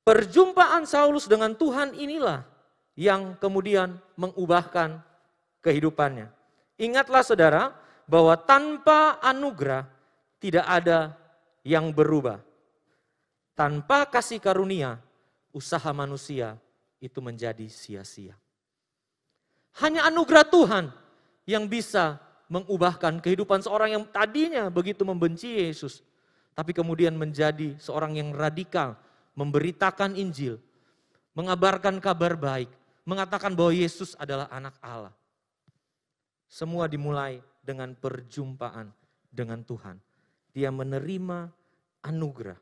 Perjumpaan 0.02 0.90
Saulus 0.90 1.30
dengan 1.30 1.54
Tuhan 1.54 1.94
inilah 1.94 2.44
yang 2.98 3.38
kemudian 3.38 4.02
mengubahkan 4.18 5.00
kehidupannya. 5.62 6.34
Ingatlah 6.82 7.24
saudara, 7.24 7.64
bahwa 8.06 8.38
tanpa 8.38 9.18
anugerah 9.22 9.90
tidak 10.42 10.66
ada 10.66 11.14
yang 11.66 11.90
berubah. 11.90 12.42
Tanpa 13.56 14.06
kasih 14.06 14.38
karunia, 14.44 15.00
usaha 15.56 15.90
manusia 15.96 16.60
itu 17.06 17.22
menjadi 17.22 17.70
sia-sia. 17.70 18.34
Hanya 19.78 20.10
anugerah 20.10 20.46
Tuhan 20.50 20.86
yang 21.46 21.70
bisa 21.70 22.18
mengubahkan 22.50 23.22
kehidupan 23.22 23.62
seorang 23.62 23.94
yang 23.94 24.04
tadinya 24.10 24.66
begitu 24.74 25.06
membenci 25.06 25.62
Yesus, 25.62 26.02
tapi 26.58 26.74
kemudian 26.74 27.14
menjadi 27.14 27.78
seorang 27.78 28.18
yang 28.18 28.34
radikal, 28.34 28.98
memberitakan 29.38 30.18
Injil, 30.18 30.58
mengabarkan 31.38 32.02
kabar 32.02 32.34
baik, 32.34 32.72
mengatakan 33.06 33.54
bahwa 33.54 33.76
Yesus 33.76 34.18
adalah 34.18 34.50
anak 34.50 34.74
Allah. 34.82 35.14
Semua 36.50 36.90
dimulai 36.90 37.44
dengan 37.62 37.94
perjumpaan 37.94 38.90
dengan 39.28 39.62
Tuhan. 39.62 40.00
Dia 40.56 40.72
menerima 40.72 41.52
anugerah 42.06 42.58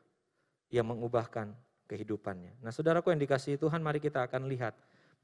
yang 0.74 0.90
mengubahkan 0.90 1.54
kehidupannya. 1.86 2.60
Nah 2.64 2.72
saudaraku 2.72 3.12
yang 3.12 3.20
dikasihi 3.20 3.60
Tuhan, 3.60 3.80
mari 3.84 4.00
kita 4.00 4.24
akan 4.24 4.48
lihat 4.48 4.74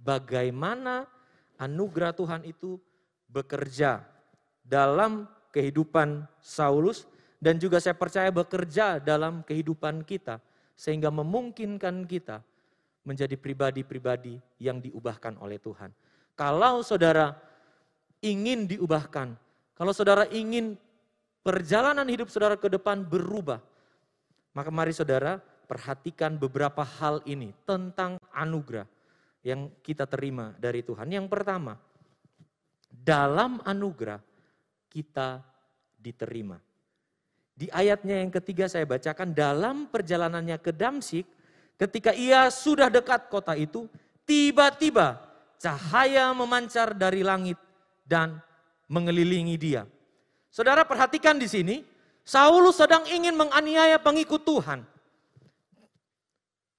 bagaimana 0.00 1.08
anugerah 1.60 2.12
Tuhan 2.16 2.44
itu 2.48 2.80
bekerja 3.28 4.04
dalam 4.64 5.28
kehidupan 5.52 6.24
Saulus 6.40 7.06
dan 7.40 7.56
juga 7.56 7.80
saya 7.80 7.96
percaya 7.96 8.28
bekerja 8.28 9.00
dalam 9.00 9.42
kehidupan 9.44 10.04
kita 10.04 10.38
sehingga 10.76 11.08
memungkinkan 11.12 12.04
kita 12.08 12.44
menjadi 13.04 13.34
pribadi-pribadi 13.36 14.36
yang 14.60 14.78
diubahkan 14.78 15.40
oleh 15.40 15.56
Tuhan. 15.56 15.90
Kalau 16.36 16.84
saudara 16.84 17.36
ingin 18.20 18.68
diubahkan, 18.68 19.36
kalau 19.76 19.92
saudara 19.96 20.28
ingin 20.28 20.76
perjalanan 21.40 22.04
hidup 22.08 22.28
saudara 22.28 22.56
ke 22.60 22.68
depan 22.68 23.00
berubah, 23.00 23.60
maka 24.52 24.68
mari 24.68 24.92
saudara 24.92 25.40
perhatikan 25.70 26.34
beberapa 26.34 26.82
hal 26.82 27.22
ini 27.30 27.54
tentang 27.62 28.18
anugerah 28.34 28.90
yang 29.46 29.70
kita 29.86 30.10
terima 30.10 30.50
dari 30.58 30.82
Tuhan. 30.82 31.06
Yang 31.06 31.30
pertama, 31.30 31.78
dalam 32.90 33.62
anugerah 33.62 34.18
kita 34.90 35.38
diterima. 35.94 36.58
Di 37.54 37.70
ayatnya 37.70 38.18
yang 38.18 38.34
ketiga 38.34 38.66
saya 38.66 38.82
bacakan, 38.82 39.30
dalam 39.30 39.86
perjalanannya 39.86 40.58
ke 40.58 40.74
Damsik, 40.74 41.28
ketika 41.78 42.10
ia 42.18 42.50
sudah 42.50 42.90
dekat 42.90 43.30
kota 43.30 43.54
itu, 43.54 43.86
tiba-tiba 44.26 45.22
cahaya 45.60 46.34
memancar 46.34 46.98
dari 46.98 47.22
langit 47.22 47.60
dan 48.02 48.42
mengelilingi 48.90 49.54
dia. 49.54 49.86
Saudara 50.50 50.82
perhatikan 50.82 51.38
di 51.38 51.46
sini, 51.46 51.86
Saulus 52.26 52.80
sedang 52.80 53.06
ingin 53.06 53.38
menganiaya 53.38 54.02
pengikut 54.02 54.42
Tuhan. 54.42 54.89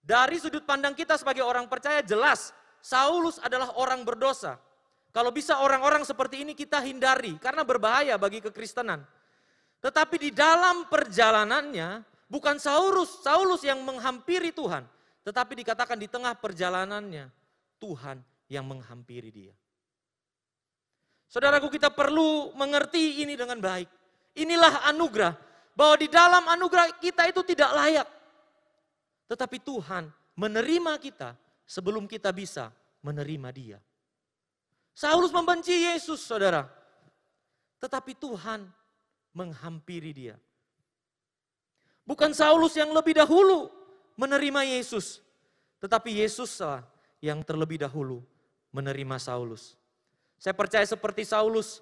Dari 0.02 0.42
sudut 0.42 0.66
pandang 0.66 0.98
kita 0.98 1.16
sebagai 1.16 1.46
orang 1.46 1.70
percaya 1.70 2.02
jelas 2.02 2.50
Saulus 2.82 3.38
adalah 3.38 3.78
orang 3.78 4.02
berdosa. 4.02 4.58
Kalau 5.14 5.30
bisa 5.30 5.62
orang-orang 5.62 6.02
seperti 6.02 6.42
ini 6.42 6.58
kita 6.58 6.82
hindari 6.82 7.38
karena 7.38 7.62
berbahaya 7.62 8.18
bagi 8.18 8.42
kekristenan. 8.42 9.06
Tetapi 9.82 10.16
di 10.18 10.32
dalam 10.34 10.90
perjalanannya 10.90 12.02
bukan 12.26 12.58
Saulus, 12.58 13.22
Saulus 13.22 13.62
yang 13.62 13.82
menghampiri 13.86 14.50
Tuhan, 14.50 14.88
tetapi 15.22 15.62
dikatakan 15.62 15.98
di 16.00 16.10
tengah 16.10 16.34
perjalanannya 16.38 17.30
Tuhan 17.78 18.18
yang 18.50 18.66
menghampiri 18.66 19.30
dia. 19.30 19.56
Saudaraku 21.32 21.72
kita 21.72 21.88
perlu 21.92 22.52
mengerti 22.60 23.24
ini 23.24 23.40
dengan 23.40 23.60
baik. 23.60 23.88
Inilah 24.36 24.84
anugerah. 24.92 25.34
Bahwa 25.72 25.96
di 25.96 26.12
dalam 26.12 26.44
anugerah 26.44 27.00
kita 27.00 27.24
itu 27.32 27.40
tidak 27.48 27.72
layak. 27.72 28.08
Tetapi 29.32 29.64
Tuhan 29.64 30.12
menerima 30.36 31.00
kita 31.00 31.40
sebelum 31.64 32.04
kita 32.04 32.36
bisa 32.36 32.68
menerima 33.00 33.50
dia. 33.56 33.80
Saulus 34.92 35.32
membenci 35.32 35.72
Yesus 35.72 36.20
saudara. 36.20 36.68
Tetapi 37.80 38.12
Tuhan 38.20 38.68
menghampiri 39.32 40.12
dia. 40.12 40.36
Bukan 42.04 42.36
Saulus 42.36 42.76
yang 42.76 42.92
lebih 42.92 43.16
dahulu 43.16 43.72
menerima 44.20 44.68
Yesus. 44.68 45.24
Tetapi 45.80 46.20
Yesuslah 46.20 46.84
yang 47.24 47.40
terlebih 47.40 47.80
dahulu 47.80 48.20
menerima 48.76 49.16
Saulus. 49.16 49.80
Saya 50.36 50.52
percaya 50.52 50.84
seperti 50.84 51.24
Saulus, 51.24 51.80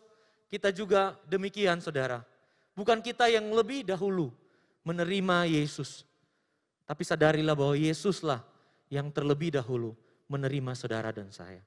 kita 0.53 0.69
juga 0.69 1.17
demikian 1.25 1.81
saudara. 1.81 2.21
Bukan 2.77 3.01
kita 3.01 3.25
yang 3.25 3.49
lebih 3.49 3.89
dahulu 3.89 4.29
menerima 4.85 5.49
Yesus. 5.49 6.08
Tapi 6.89 7.03
sadarilah 7.05 7.53
bahwa 7.53 7.77
Yesuslah 7.77 8.41
yang 8.89 9.13
terlebih 9.13 9.53
dahulu 9.53 9.93
menerima 10.25 10.73
saudara 10.73 11.13
dan 11.13 11.29
saya. 11.29 11.61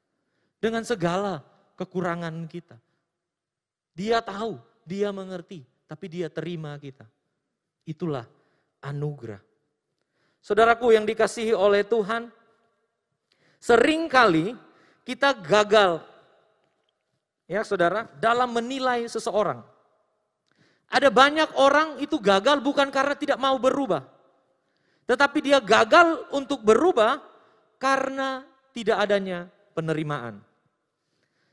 Dengan 0.59 0.83
segala 0.83 1.47
kekurangan 1.79 2.35
kita. 2.51 2.75
Dia 3.95 4.19
tahu, 4.19 4.59
dia 4.83 5.15
mengerti, 5.15 5.63
tapi 5.87 6.11
dia 6.11 6.27
terima 6.27 6.75
kita. 6.83 7.07
Itulah 7.87 8.27
anugerah. 8.83 9.39
Saudaraku 10.43 10.91
yang 10.91 11.07
dikasihi 11.07 11.55
oleh 11.55 11.87
Tuhan, 11.87 12.27
sering 13.63 14.11
kali 14.11 14.59
kita 15.07 15.39
gagal 15.39 16.03
ya 17.53 17.61
saudara, 17.67 18.09
dalam 18.17 18.49
menilai 18.49 19.05
seseorang. 19.05 19.61
Ada 20.89 21.09
banyak 21.09 21.57
orang 21.57 22.01
itu 22.01 22.17
gagal 22.17 22.65
bukan 22.65 22.89
karena 22.89 23.13
tidak 23.13 23.37
mau 23.37 23.57
berubah. 23.61 24.05
Tetapi 25.07 25.39
dia 25.43 25.59
gagal 25.59 26.31
untuk 26.31 26.63
berubah 26.63 27.19
karena 27.83 28.47
tidak 28.71 29.03
adanya 29.03 29.51
penerimaan. 29.75 30.41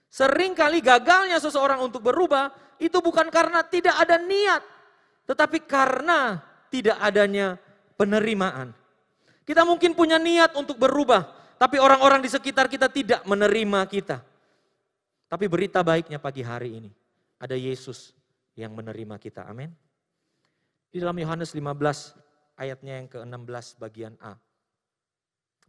Seringkali 0.10 0.82
gagalnya 0.82 1.38
seseorang 1.38 1.86
untuk 1.86 2.01
berubah 2.01 2.50
itu 2.82 2.98
bukan 2.98 3.29
karena 3.29 3.62
tidak 3.62 3.94
ada 3.94 4.18
niat, 4.18 4.63
tetapi 5.29 5.62
karena 5.62 6.41
tidak 6.74 6.98
adanya 6.98 7.62
penerimaan. 7.94 8.74
Kita 9.46 9.65
mungkin 9.65 9.94
punya 9.94 10.18
niat 10.18 10.53
untuk 10.58 10.82
berubah, 10.82 11.29
tapi 11.62 11.77
orang-orang 11.77 12.25
di 12.25 12.29
sekitar 12.29 12.65
kita 12.70 12.89
tidak 12.89 13.22
menerima 13.25 13.86
kita. 13.89 14.18
Tapi 15.29 15.46
berita 15.46 15.86
baiknya 15.86 16.18
pagi 16.18 16.41
hari 16.41 16.82
ini, 16.82 16.91
ada 17.38 17.53
Yesus 17.53 18.13
yang 18.58 18.74
menerima 18.74 19.22
kita. 19.22 19.46
Amin. 19.46 19.70
Di 20.89 20.98
dalam 20.98 21.13
Yohanes 21.22 21.53
15 21.53 22.28
ayatnya 22.60 23.00
yang 23.00 23.08
ke-16 23.08 23.80
bagian 23.80 24.13
A. 24.20 24.36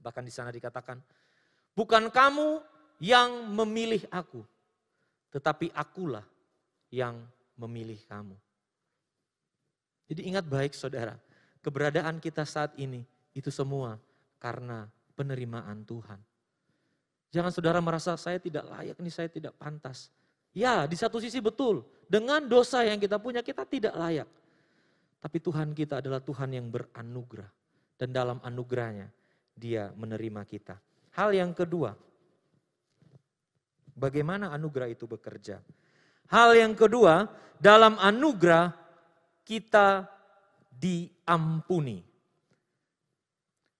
Bahkan 0.02 0.26
di 0.26 0.32
sana 0.34 0.50
dikatakan, 0.50 0.98
bukan 1.78 2.10
kamu 2.10 2.58
yang 2.98 3.30
memilih 3.54 4.02
aku, 4.10 4.42
tetapi 5.30 5.70
akulah 5.70 6.26
yang 6.90 7.22
memilih 7.54 8.02
kamu. 8.10 8.34
Jadi 10.10 10.26
ingat 10.26 10.42
baik 10.42 10.74
saudara, 10.74 11.14
keberadaan 11.62 12.18
kita 12.18 12.42
saat 12.42 12.74
ini 12.74 13.06
itu 13.30 13.54
semua 13.54 13.94
karena 14.42 14.90
penerimaan 15.14 15.86
Tuhan. 15.86 16.18
Jangan 17.30 17.54
saudara 17.54 17.78
merasa 17.78 18.18
saya 18.18 18.42
tidak 18.42 18.66
layak, 18.66 18.98
ini 18.98 19.10
saya 19.12 19.30
tidak 19.30 19.54
pantas. 19.54 20.10
Ya, 20.50 20.82
di 20.90 20.98
satu 20.98 21.22
sisi 21.22 21.38
betul. 21.38 21.86
Dengan 22.10 22.42
dosa 22.42 22.82
yang 22.82 22.98
kita 22.98 23.22
punya, 23.22 23.38
kita 23.38 23.62
tidak 23.62 23.94
layak. 23.94 24.26
Tapi 25.20 25.36
Tuhan 25.38 25.76
kita 25.76 26.00
adalah 26.00 26.24
Tuhan 26.24 26.56
yang 26.56 26.72
beranugerah. 26.72 27.52
Dan 28.00 28.16
dalam 28.16 28.40
anugerahnya, 28.40 29.12
dia 29.52 29.92
menerima 29.92 30.48
kita. 30.48 30.80
Hal 31.12 31.36
yang 31.36 31.52
kedua, 31.52 31.92
bagaimana 33.92 34.48
anugerah 34.56 34.88
itu 34.88 35.04
bekerja? 35.04 35.60
Hal 36.32 36.56
yang 36.56 36.72
kedua, 36.72 37.28
dalam 37.60 38.00
anugerah 38.00 38.72
kita 39.44 40.08
diampuni. 40.72 42.00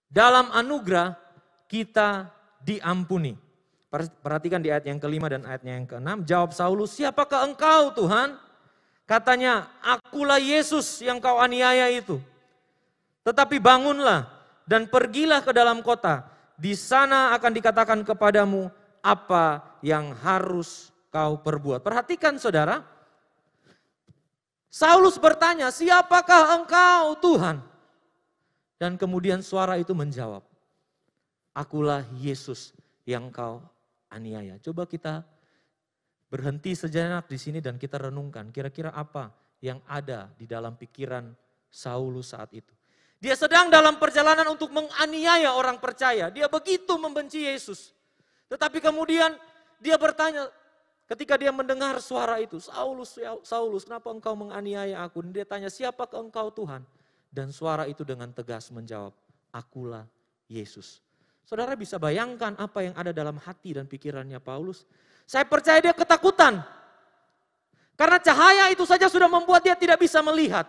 Dalam 0.05 0.53
anugerah 0.53 1.17
kita 1.65 2.29
diampuni. 2.61 3.33
Perhatikan 4.21 4.61
di 4.61 4.69
ayat 4.69 4.85
yang 4.85 5.01
kelima 5.01 5.33
dan 5.33 5.49
ayatnya 5.49 5.81
yang 5.81 5.87
keenam. 5.89 6.19
Jawab 6.29 6.53
Saulus, 6.53 6.93
siapakah 6.93 7.49
engkau 7.49 7.97
Tuhan? 7.97 8.50
Katanya, 9.11 9.67
akulah 9.83 10.39
Yesus 10.39 11.03
yang 11.03 11.19
kau 11.19 11.43
aniaya 11.43 11.91
itu. 11.91 12.23
Tetapi 13.27 13.59
bangunlah 13.59 14.31
dan 14.71 14.87
pergilah 14.87 15.43
ke 15.43 15.51
dalam 15.51 15.83
kota. 15.83 16.31
Di 16.55 16.79
sana 16.79 17.35
akan 17.35 17.51
dikatakan 17.51 18.07
kepadamu 18.07 18.71
apa 19.03 19.67
yang 19.83 20.15
harus 20.23 20.95
kau 21.11 21.43
perbuat. 21.43 21.83
Perhatikan 21.83 22.39
saudara. 22.39 22.87
Saulus 24.71 25.19
bertanya, 25.19 25.75
siapakah 25.75 26.63
engkau 26.63 27.19
Tuhan? 27.19 27.59
Dan 28.79 28.95
kemudian 28.95 29.43
suara 29.43 29.75
itu 29.75 29.91
menjawab, 29.91 30.47
akulah 31.51 32.07
Yesus 32.15 32.71
yang 33.03 33.27
kau 33.35 33.59
aniaya. 34.07 34.55
Coba 34.63 34.87
kita 34.87 35.27
berhenti 36.31 36.79
sejenak 36.79 37.27
di 37.27 37.37
sini 37.37 37.59
dan 37.59 37.75
kita 37.75 37.99
renungkan 37.99 38.55
kira-kira 38.55 38.95
apa 38.95 39.35
yang 39.61 39.83
ada 39.91 40.31
di 40.39 40.47
dalam 40.47 40.79
pikiran 40.79 41.27
Saulus 41.69 42.33
saat 42.33 42.55
itu. 42.55 42.73
Dia 43.21 43.37
sedang 43.37 43.69
dalam 43.69 44.01
perjalanan 44.01 44.49
untuk 44.49 44.73
menganiaya 44.73 45.53
orang 45.53 45.77
percaya. 45.77 46.33
Dia 46.33 46.49
begitu 46.49 46.97
membenci 46.97 47.45
Yesus. 47.45 47.93
Tetapi 48.49 48.81
kemudian 48.81 49.37
dia 49.77 50.01
bertanya 50.01 50.49
ketika 51.05 51.37
dia 51.37 51.53
mendengar 51.53 52.01
suara 52.01 52.41
itu, 52.41 52.57
Saulus, 52.57 53.21
Saulus, 53.45 53.85
kenapa 53.85 54.09
engkau 54.09 54.33
menganiaya 54.33 55.05
aku? 55.05 55.21
Dan 55.21 55.37
dia 55.37 55.45
tanya, 55.45 55.69
siapakah 55.69 56.25
engkau 56.25 56.49
Tuhan? 56.49 56.81
Dan 57.29 57.53
suara 57.53 57.85
itu 57.85 58.09
dengan 58.09 58.33
tegas 58.33 58.73
menjawab, 58.73 59.13
akulah 59.53 60.09
Yesus. 60.49 61.05
Saudara 61.45 61.77
bisa 61.77 62.01
bayangkan 62.01 62.57
apa 62.57 62.89
yang 62.89 62.95
ada 62.97 63.13
dalam 63.13 63.37
hati 63.37 63.77
dan 63.77 63.85
pikirannya 63.85 64.41
Paulus. 64.41 64.89
Saya 65.31 65.47
percaya 65.47 65.79
dia 65.79 65.95
ketakutan. 65.95 66.59
Karena 67.95 68.19
cahaya 68.19 68.67
itu 68.75 68.83
saja 68.83 69.07
sudah 69.07 69.31
membuat 69.31 69.63
dia 69.63 69.79
tidak 69.79 70.03
bisa 70.03 70.19
melihat. 70.27 70.67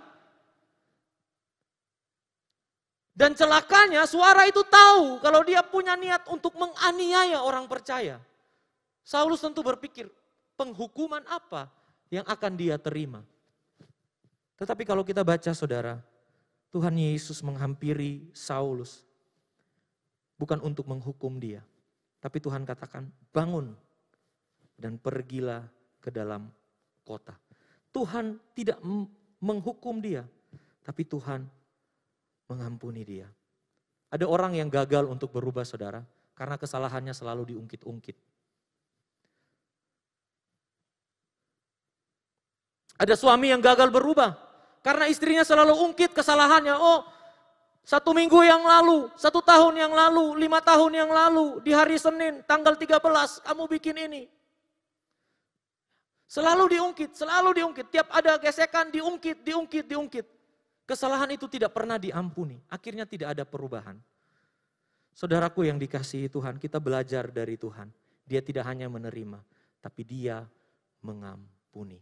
Dan 3.18 3.34
celakanya 3.34 4.06
suara 4.06 4.46
itu 4.46 4.62
tahu 4.62 5.18
kalau 5.18 5.42
dia 5.42 5.66
punya 5.66 5.98
niat 5.98 6.30
untuk 6.30 6.54
menganiaya 6.62 7.42
orang 7.42 7.66
percaya. 7.66 8.22
Saulus 9.02 9.42
tentu 9.42 9.66
berpikir, 9.66 10.06
penghukuman 10.54 11.26
apa 11.26 11.66
yang 12.14 12.24
akan 12.30 12.54
dia 12.54 12.78
terima. 12.78 13.26
Tetapi 14.62 14.86
kalau 14.86 15.02
kita 15.02 15.26
baca 15.26 15.58
saudara, 15.58 15.98
Tuhan 16.70 16.94
Yesus 17.02 17.42
menghampiri 17.42 18.30
Saulus 18.30 19.02
bukan 20.38 20.62
untuk 20.62 20.86
menghukum 20.86 21.42
dia. 21.42 21.66
Tapi 22.22 22.38
Tuhan 22.38 22.62
katakan, 22.62 23.10
bangun 23.34 23.74
dan 24.82 24.98
pergilah 24.98 25.62
ke 26.02 26.10
dalam 26.10 26.50
kota. 27.06 27.38
Tuhan 27.94 28.42
tidak 28.58 28.82
menghukum 29.38 30.02
dia, 30.02 30.26
tapi 30.82 31.06
Tuhan 31.06 31.46
mengampuni 32.50 33.06
dia. 33.06 33.30
Ada 34.10 34.26
orang 34.26 34.58
yang 34.58 34.68
gagal 34.68 35.06
untuk 35.06 35.30
berubah 35.32 35.62
saudara, 35.62 36.02
karena 36.34 36.58
kesalahannya 36.58 37.14
selalu 37.14 37.54
diungkit-ungkit. 37.54 38.18
Ada 42.98 43.14
suami 43.14 43.54
yang 43.54 43.62
gagal 43.62 43.94
berubah, 43.94 44.36
karena 44.82 45.06
istrinya 45.06 45.46
selalu 45.46 45.74
ungkit 45.90 46.14
kesalahannya. 46.14 46.76
Oh, 46.76 47.06
satu 47.82 48.14
minggu 48.14 48.46
yang 48.46 48.62
lalu, 48.62 49.10
satu 49.18 49.42
tahun 49.42 49.74
yang 49.78 49.94
lalu, 49.94 50.38
lima 50.38 50.62
tahun 50.62 51.02
yang 51.02 51.10
lalu, 51.10 51.66
di 51.66 51.74
hari 51.74 51.98
Senin, 51.98 52.46
tanggal 52.46 52.78
13, 52.78 53.42
kamu 53.42 53.64
bikin 53.80 53.96
ini. 53.98 54.41
Selalu 56.32 56.80
diungkit, 56.80 57.12
selalu 57.12 57.60
diungkit. 57.60 57.92
Tiap 57.92 58.08
ada 58.08 58.40
gesekan, 58.40 58.88
diungkit, 58.88 59.44
diungkit, 59.44 59.84
diungkit. 59.84 60.24
Kesalahan 60.88 61.28
itu 61.36 61.44
tidak 61.52 61.76
pernah 61.76 62.00
diampuni. 62.00 62.56
Akhirnya 62.72 63.04
tidak 63.04 63.36
ada 63.36 63.44
perubahan. 63.44 64.00
Saudaraku 65.12 65.68
yang 65.68 65.76
dikasihi 65.76 66.32
Tuhan, 66.32 66.56
kita 66.56 66.80
belajar 66.80 67.28
dari 67.28 67.60
Tuhan. 67.60 67.92
Dia 68.24 68.40
tidak 68.40 68.64
hanya 68.64 68.88
menerima, 68.88 69.44
tapi 69.84 70.08
dia 70.08 70.48
mengampuni. 71.04 72.00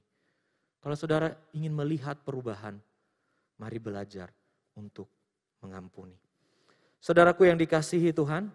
Kalau 0.77 0.93
saudara 0.93 1.33
ingin 1.49 1.73
melihat 1.73 2.21
perubahan, 2.21 2.77
mari 3.57 3.81
belajar 3.81 4.29
untuk 4.77 5.09
mengampuni. 5.57 6.13
Saudaraku 7.01 7.49
yang 7.49 7.57
dikasihi 7.57 8.13
Tuhan, 8.13 8.45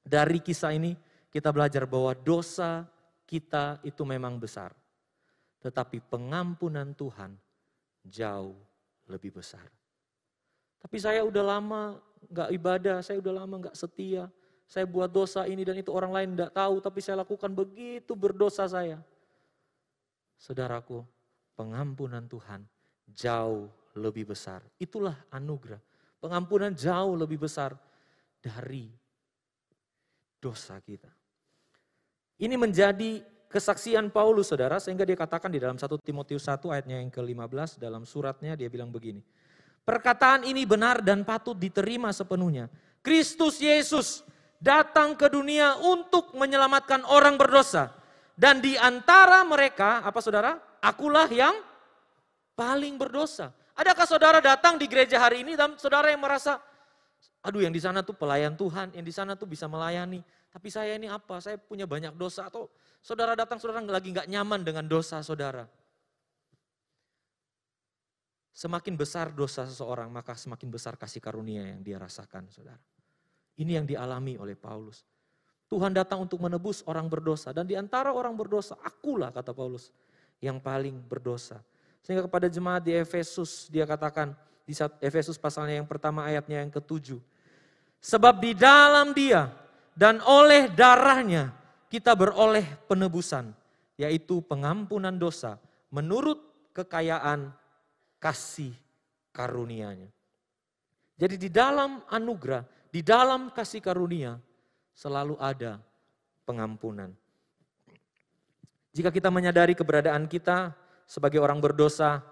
dari 0.00 0.40
kisah 0.40 0.72
ini 0.72 0.96
kita 1.28 1.52
belajar 1.52 1.84
bahwa 1.84 2.16
dosa 2.16 2.88
kita 3.28 3.76
itu 3.84 4.00
memang 4.08 4.40
besar. 4.40 4.77
Tetapi 5.58 5.98
pengampunan 6.06 6.94
Tuhan 6.94 7.34
jauh 8.06 8.56
lebih 9.10 9.40
besar. 9.40 9.66
Tapi 10.78 10.96
saya 11.02 11.26
udah 11.26 11.44
lama 11.44 11.98
gak 12.30 12.50
ibadah, 12.54 13.02
saya 13.02 13.18
udah 13.18 13.44
lama 13.44 13.54
gak 13.70 13.76
setia. 13.76 14.30
Saya 14.68 14.84
buat 14.84 15.08
dosa 15.08 15.48
ini 15.48 15.64
dan 15.64 15.80
itu 15.80 15.90
orang 15.90 16.12
lain 16.12 16.28
gak 16.38 16.54
tahu, 16.54 16.78
tapi 16.78 17.00
saya 17.02 17.24
lakukan 17.24 17.50
begitu 17.50 18.14
berdosa 18.14 18.68
saya. 18.68 19.00
Saudaraku, 20.38 21.02
pengampunan 21.58 22.22
Tuhan 22.30 22.62
jauh 23.10 23.66
lebih 23.98 24.30
besar. 24.30 24.62
Itulah 24.78 25.18
anugerah. 25.34 25.82
Pengampunan 26.22 26.70
jauh 26.70 27.18
lebih 27.18 27.42
besar 27.42 27.74
dari 28.38 28.86
dosa 30.38 30.78
kita. 30.78 31.10
Ini 32.38 32.54
menjadi 32.54 33.18
kesaksian 33.48 34.12
Paulus 34.12 34.52
saudara 34.52 34.76
sehingga 34.78 35.02
dia 35.08 35.16
katakan 35.16 35.48
di 35.48 35.58
dalam 35.58 35.80
1 35.80 35.88
Timotius 36.04 36.44
1 36.46 36.60
ayatnya 36.68 37.00
yang 37.00 37.10
ke-15 37.10 37.80
dalam 37.80 38.04
suratnya 38.04 38.54
dia 38.54 38.68
bilang 38.68 38.92
begini. 38.92 39.24
Perkataan 39.88 40.44
ini 40.44 40.68
benar 40.68 41.00
dan 41.00 41.24
patut 41.24 41.56
diterima 41.56 42.12
sepenuhnya. 42.12 42.68
Kristus 43.00 43.56
Yesus 43.56 44.20
datang 44.60 45.16
ke 45.16 45.32
dunia 45.32 45.80
untuk 45.80 46.36
menyelamatkan 46.36 47.08
orang 47.08 47.40
berdosa. 47.40 47.96
Dan 48.38 48.60
di 48.60 48.76
antara 48.76 49.42
mereka, 49.48 50.04
apa 50.04 50.20
saudara? 50.20 50.60
Akulah 50.78 51.26
yang 51.32 51.56
paling 52.52 52.94
berdosa. 53.00 53.50
Adakah 53.78 54.06
saudara 54.06 54.38
datang 54.42 54.76
di 54.76 54.90
gereja 54.90 55.22
hari 55.22 55.46
ini 55.46 55.54
dan 55.54 55.78
saudara 55.78 56.10
yang 56.10 56.22
merasa, 56.22 56.58
aduh 57.42 57.62
yang 57.62 57.72
di 57.74 57.78
sana 57.78 58.02
tuh 58.02 58.14
pelayan 58.14 58.54
Tuhan, 58.58 58.94
yang 58.94 59.06
di 59.06 59.14
sana 59.14 59.34
tuh 59.38 59.46
bisa 59.46 59.70
melayani. 59.70 60.22
Tapi 60.50 60.68
saya 60.68 60.98
ini 60.98 61.06
apa? 61.06 61.38
Saya 61.38 61.56
punya 61.58 61.86
banyak 61.86 62.14
dosa 62.18 62.50
atau 62.50 62.66
saudara 63.08 63.32
datang 63.32 63.56
saudara 63.56 63.80
lagi 63.80 64.12
nggak 64.12 64.28
nyaman 64.28 64.60
dengan 64.60 64.84
dosa 64.84 65.24
saudara. 65.24 65.64
Semakin 68.52 69.00
besar 69.00 69.32
dosa 69.32 69.64
seseorang, 69.64 70.12
maka 70.12 70.36
semakin 70.36 70.68
besar 70.68 71.00
kasih 71.00 71.22
karunia 71.22 71.62
yang 71.72 71.80
dia 71.80 71.96
rasakan, 71.96 72.50
saudara. 72.52 72.76
Ini 73.56 73.80
yang 73.80 73.86
dialami 73.88 74.36
oleh 74.36 74.58
Paulus. 74.58 75.06
Tuhan 75.70 75.94
datang 75.94 76.26
untuk 76.26 76.42
menebus 76.42 76.82
orang 76.84 77.06
berdosa. 77.06 77.54
Dan 77.54 77.70
di 77.70 77.78
antara 77.78 78.10
orang 78.10 78.34
berdosa, 78.34 78.74
akulah 78.82 79.30
kata 79.30 79.54
Paulus, 79.54 79.94
yang 80.42 80.58
paling 80.58 80.98
berdosa. 81.06 81.62
Sehingga 82.02 82.26
kepada 82.26 82.50
jemaat 82.50 82.82
di 82.82 82.98
Efesus 82.98 83.70
dia 83.70 83.86
katakan 83.86 84.34
di 84.66 84.74
Efesus 84.98 85.38
pasalnya 85.38 85.78
yang 85.78 85.86
pertama 85.86 86.26
ayatnya 86.26 86.60
yang 86.60 86.72
ketujuh. 86.74 87.22
Sebab 88.02 88.42
di 88.42 88.58
dalam 88.58 89.14
dia 89.14 89.54
dan 89.94 90.18
oleh 90.26 90.66
darahnya 90.70 91.54
kita 91.88 92.14
beroleh 92.14 92.64
penebusan. 92.86 93.52
Yaitu 93.98 94.38
pengampunan 94.46 95.10
dosa 95.18 95.58
menurut 95.90 96.38
kekayaan 96.70 97.50
kasih 98.22 98.70
karunia-Nya. 99.34 100.06
Jadi 101.18 101.34
di 101.34 101.50
dalam 101.50 102.06
anugerah, 102.06 102.62
di 102.94 103.02
dalam 103.02 103.50
kasih 103.50 103.82
karunia 103.82 104.38
selalu 104.94 105.34
ada 105.42 105.82
pengampunan. 106.46 107.10
Jika 108.94 109.10
kita 109.10 109.34
menyadari 109.34 109.74
keberadaan 109.74 110.30
kita 110.30 110.78
sebagai 111.10 111.42
orang 111.42 111.58
berdosa, 111.58 112.22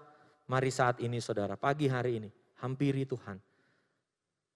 mari 0.47 0.71
saat 0.71 1.03
ini 1.03 1.19
saudara, 1.19 1.59
pagi 1.59 1.91
hari 1.91 2.23
ini, 2.23 2.29
hampiri 2.63 3.03
Tuhan. 3.03 3.35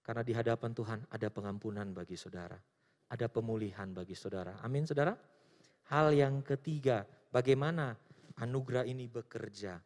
Karena 0.02 0.24
di 0.24 0.32
hadapan 0.32 0.72
Tuhan 0.72 0.98
ada 1.12 1.28
pengampunan 1.28 1.92
bagi 1.92 2.16
saudara. 2.16 2.56
Ada 3.12 3.28
pemulihan 3.28 3.92
bagi 3.92 4.16
saudara. 4.16 4.56
Amin 4.64 4.88
saudara. 4.88 5.12
Hal 5.92 6.16
yang 6.16 6.40
ketiga, 6.40 7.04
bagaimana 7.28 7.92
anugerah 8.40 8.88
ini 8.88 9.04
bekerja. 9.04 9.76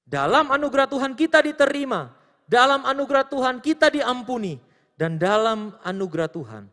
Dalam 0.00 0.48
anugerah 0.48 0.88
Tuhan 0.88 1.12
kita 1.12 1.44
diterima. 1.44 2.16
Dalam 2.48 2.88
anugerah 2.88 3.28
Tuhan 3.28 3.60
kita 3.60 3.92
diampuni. 3.92 4.56
Dan 4.96 5.20
dalam 5.20 5.76
anugerah 5.84 6.32
Tuhan 6.32 6.64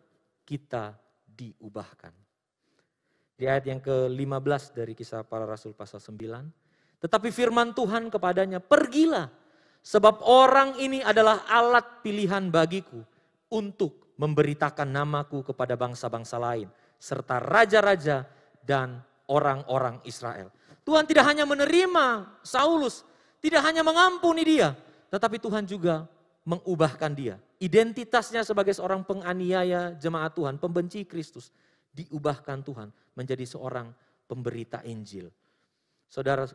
kita 0.47 0.95
diubahkan. 1.27 2.15
Di 3.35 3.45
ayat 3.45 3.67
yang 3.67 3.83
ke-15 3.83 4.71
dari 4.71 4.95
kisah 4.95 5.27
para 5.27 5.43
rasul 5.43 5.75
pasal 5.75 5.99
9. 5.99 7.03
Tetapi 7.03 7.29
firman 7.29 7.75
Tuhan 7.75 8.07
kepadanya, 8.07 8.63
pergilah. 8.63 9.29
Sebab 9.83 10.23
orang 10.23 10.79
ini 10.79 11.03
adalah 11.03 11.43
alat 11.45 12.01
pilihan 12.01 12.47
bagiku 12.49 13.03
untuk 13.51 14.06
memberitakan 14.17 14.89
namaku 14.89 15.45
kepada 15.53 15.77
bangsa-bangsa 15.77 16.41
lain. 16.41 16.67
Serta 16.97 17.37
raja-raja 17.37 18.25
dan 18.65 18.99
orang-orang 19.29 20.01
Israel. 20.03 20.49
Tuhan 20.81 21.05
tidak 21.05 21.29
hanya 21.29 21.45
menerima 21.45 22.39
Saulus, 22.41 23.05
tidak 23.37 23.61
hanya 23.63 23.85
mengampuni 23.85 24.41
dia, 24.43 24.73
tetapi 25.13 25.37
Tuhan 25.37 25.67
juga 25.67 26.09
mengubahkan 26.47 27.11
dia. 27.11 27.35
Identitasnya 27.59 28.41
sebagai 28.47 28.71
seorang 28.71 29.03
penganiaya 29.03 29.93
jemaat 29.99 30.31
Tuhan, 30.33 30.55
pembenci 30.57 31.03
Kristus, 31.03 31.51
diubahkan 31.91 32.63
Tuhan 32.63 32.89
menjadi 33.19 33.43
seorang 33.43 33.91
pemberita 34.29 34.79
Injil. 34.87 35.27
Saudara 36.07 36.47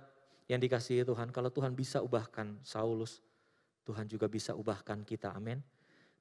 yang 0.49 0.59
dikasihi 0.63 1.05
Tuhan, 1.05 1.29
kalau 1.29 1.53
Tuhan 1.53 1.77
bisa 1.77 2.01
ubahkan 2.01 2.57
Saulus, 2.65 3.21
Tuhan 3.85 4.09
juga 4.09 4.31
bisa 4.33 4.57
ubahkan 4.57 5.05
kita. 5.05 5.35
Amin. 5.37 5.61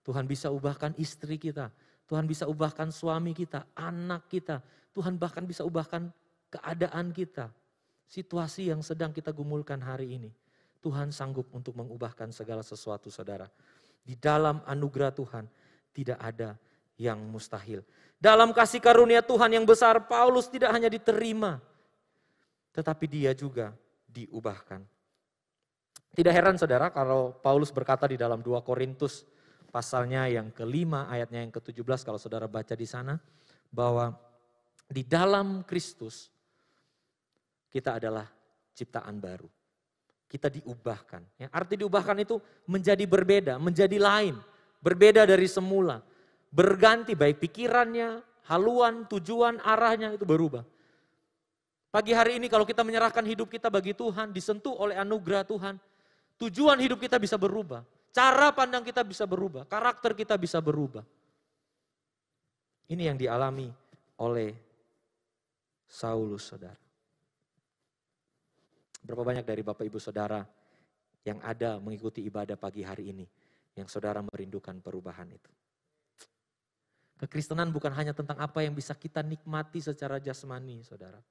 Tuhan 0.02 0.26
bisa 0.26 0.50
ubahkan 0.50 0.94
istri 0.98 1.38
kita. 1.38 1.70
Tuhan 2.10 2.28
bisa 2.28 2.50
ubahkan 2.50 2.92
suami 2.92 3.32
kita, 3.32 3.72
anak 3.78 4.28
kita. 4.28 4.60
Tuhan 4.92 5.16
bahkan 5.16 5.48
bisa 5.48 5.64
ubahkan 5.64 6.12
keadaan 6.52 7.16
kita. 7.16 7.54
Situasi 8.12 8.68
yang 8.68 8.84
sedang 8.84 9.16
kita 9.16 9.32
gumulkan 9.32 9.80
hari 9.80 10.20
ini. 10.20 10.32
Tuhan 10.82 11.14
sanggup 11.14 11.48
untuk 11.56 11.78
mengubahkan 11.78 12.34
segala 12.34 12.66
sesuatu 12.66 13.08
saudara. 13.08 13.48
Di 14.02 14.18
dalam 14.18 14.60
anugerah 14.66 15.14
Tuhan 15.14 15.46
tidak 15.94 16.20
ada 16.20 16.58
yang 16.98 17.22
mustahil. 17.30 17.86
Dalam 18.22 18.52
kasih 18.52 18.82
karunia 18.82 19.22
Tuhan 19.26 19.50
yang 19.54 19.66
besar, 19.66 20.10
Paulus 20.10 20.46
tidak 20.50 20.70
hanya 20.74 20.90
diterima, 20.90 21.58
tetapi 22.70 23.06
dia 23.10 23.32
juga 23.34 23.74
diubahkan. 24.06 24.84
Tidak 26.12 26.34
heran 26.34 26.60
saudara 26.60 26.92
kalau 26.92 27.32
Paulus 27.40 27.72
berkata 27.72 28.04
di 28.06 28.20
dalam 28.20 28.44
2 28.44 28.60
Korintus 28.62 29.24
pasalnya 29.72 30.28
yang 30.28 30.52
kelima 30.52 31.08
ayatnya 31.08 31.42
yang 31.42 31.54
ke-17 31.56 32.04
kalau 32.04 32.20
saudara 32.20 32.46
baca 32.46 32.76
di 32.76 32.86
sana 32.86 33.16
bahwa 33.72 34.14
di 34.92 35.08
dalam 35.08 35.64
Kristus 35.64 36.28
kita 37.72 37.96
adalah 37.96 38.28
ciptaan 38.76 39.16
baru 39.18 39.48
kita 40.32 40.48
diubahkan. 40.48 41.20
Ya, 41.36 41.52
arti 41.52 41.76
diubahkan 41.76 42.16
itu 42.24 42.40
menjadi 42.64 43.04
berbeda, 43.04 43.60
menjadi 43.60 44.00
lain, 44.00 44.40
berbeda 44.80 45.28
dari 45.28 45.44
semula. 45.52 46.00
Berganti 46.48 47.20
baik 47.20 47.44
pikirannya, 47.44 48.24
haluan, 48.48 49.04
tujuan, 49.12 49.60
arahnya 49.60 50.16
itu 50.16 50.24
berubah. 50.24 50.64
Pagi 51.92 52.16
hari 52.16 52.40
ini 52.40 52.48
kalau 52.48 52.64
kita 52.64 52.88
menyerahkan 52.88 53.28
hidup 53.28 53.52
kita 53.52 53.68
bagi 53.68 53.92
Tuhan, 53.92 54.32
disentuh 54.32 54.72
oleh 54.80 54.96
anugerah 54.96 55.44
Tuhan, 55.44 55.76
tujuan 56.40 56.80
hidup 56.80 57.04
kita 57.04 57.20
bisa 57.20 57.36
berubah. 57.36 57.84
Cara 58.12 58.52
pandang 58.52 58.84
kita 58.84 59.08
bisa 59.08 59.24
berubah, 59.24 59.64
karakter 59.64 60.12
kita 60.12 60.36
bisa 60.36 60.60
berubah. 60.60 61.04
Ini 62.92 63.08
yang 63.08 63.16
dialami 63.16 63.72
oleh 64.20 64.52
Saulus, 65.88 66.52
saudara. 66.52 66.76
Berapa 69.02 69.24
banyak 69.24 69.48
dari 69.48 69.64
Bapak 69.64 69.88
Ibu 69.88 70.00
Saudara 70.00 70.44
yang 71.24 71.40
ada 71.40 71.80
mengikuti 71.80 72.20
ibadah 72.28 72.60
pagi 72.60 72.84
hari 72.84 73.16
ini, 73.16 73.26
yang 73.80 73.88
saudara 73.88 74.20
merindukan 74.20 74.76
perubahan 74.84 75.32
itu. 75.32 75.52
Kekristenan 77.22 77.72
bukan 77.72 77.94
hanya 77.94 78.12
tentang 78.12 78.40
apa 78.44 78.66
yang 78.66 78.76
bisa 78.76 78.92
kita 78.98 79.24
nikmati 79.24 79.80
secara 79.80 80.20
jasmani, 80.20 80.84
saudara. 80.84 81.22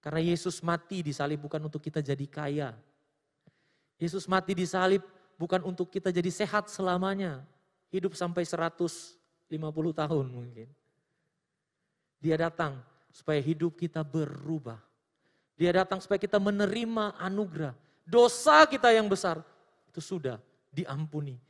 Karena 0.00 0.20
Yesus 0.24 0.64
mati 0.64 1.04
di 1.04 1.12
salib 1.12 1.44
bukan 1.44 1.60
untuk 1.60 1.84
kita 1.84 2.00
jadi 2.00 2.26
kaya. 2.26 2.72
Yesus 4.00 4.24
mati 4.24 4.56
di 4.56 4.64
salib 4.64 5.04
bukan 5.40 5.64
untuk 5.64 5.88
kita 5.88 6.12
jadi 6.12 6.28
sehat 6.28 6.68
selamanya. 6.68 7.40
Hidup 7.88 8.12
sampai 8.12 8.44
150 8.44 8.76
tahun 9.96 10.26
mungkin. 10.28 10.68
Dia 12.20 12.36
datang 12.36 12.76
supaya 13.08 13.40
hidup 13.40 13.80
kita 13.80 14.04
berubah. 14.04 14.76
Dia 15.56 15.80
datang 15.80 15.98
supaya 16.04 16.20
kita 16.20 16.36
menerima 16.36 17.16
anugerah. 17.16 17.72
Dosa 18.04 18.68
kita 18.68 18.92
yang 18.92 19.08
besar 19.08 19.40
itu 19.88 20.04
sudah 20.04 20.36
diampuni. 20.68 21.40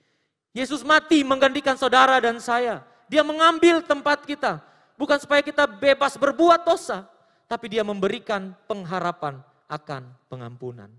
Yesus 0.55 0.87
mati 0.87 1.27
menggantikan 1.27 1.75
saudara 1.75 2.23
dan 2.23 2.39
saya. 2.39 2.87
Dia 3.11 3.27
mengambil 3.27 3.83
tempat 3.83 4.23
kita. 4.23 4.63
Bukan 4.95 5.19
supaya 5.19 5.43
kita 5.43 5.67
bebas 5.67 6.15
berbuat 6.15 6.63
dosa. 6.63 7.07
Tapi 7.51 7.67
dia 7.67 7.83
memberikan 7.83 8.55
pengharapan 8.71 9.43
akan 9.67 10.15
pengampunan. 10.31 10.91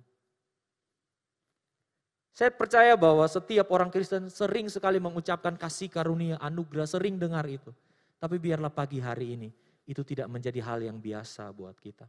Saya 2.32 2.48
percaya 2.48 2.96
bahwa 2.96 3.28
setiap 3.28 3.68
orang 3.76 3.92
Kristen 3.92 4.32
sering 4.32 4.72
sekali 4.72 5.04
mengucapkan 5.04 5.60
kasih 5.60 5.92
karunia, 5.92 6.40
anugerah, 6.40 6.88
sering 6.88 7.20
dengar 7.20 7.44
itu. 7.44 7.76
Tapi 8.18 8.40
biarlah 8.40 8.72
pagi 8.72 9.04
hari 9.04 9.36
ini, 9.36 9.50
itu 9.84 10.00
tidak 10.08 10.32
menjadi 10.32 10.64
hal 10.64 10.80
yang 10.80 10.96
biasa 10.96 11.52
buat 11.52 11.76
kita. 11.76 12.08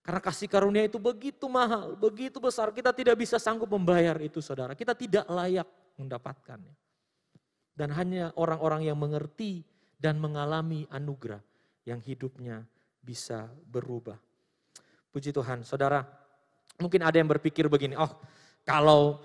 Karena 0.00 0.20
kasih 0.24 0.48
karunia 0.48 0.88
itu 0.88 0.96
begitu 0.96 1.44
mahal, 1.44 1.92
begitu 1.92 2.40
besar, 2.40 2.72
kita 2.72 2.88
tidak 2.96 3.20
bisa 3.20 3.36
sanggup 3.36 3.68
membayar 3.68 4.16
itu 4.16 4.40
saudara. 4.40 4.72
Kita 4.72 4.96
tidak 4.96 5.28
layak 5.28 5.68
mendapatkannya. 6.00 6.72
Dan 7.76 7.92
hanya 7.92 8.32
orang-orang 8.40 8.88
yang 8.88 8.96
mengerti 8.96 9.60
dan 10.00 10.16
mengalami 10.16 10.88
anugerah 10.88 11.44
yang 11.84 12.00
hidupnya 12.00 12.64
bisa 13.04 13.52
berubah. 13.68 14.16
Puji 15.12 15.36
Tuhan, 15.36 15.68
saudara, 15.68 16.00
mungkin 16.80 17.04
ada 17.04 17.20
yang 17.20 17.28
berpikir 17.28 17.68
begini, 17.68 17.92
oh 18.00 18.08
kalau 18.64 19.20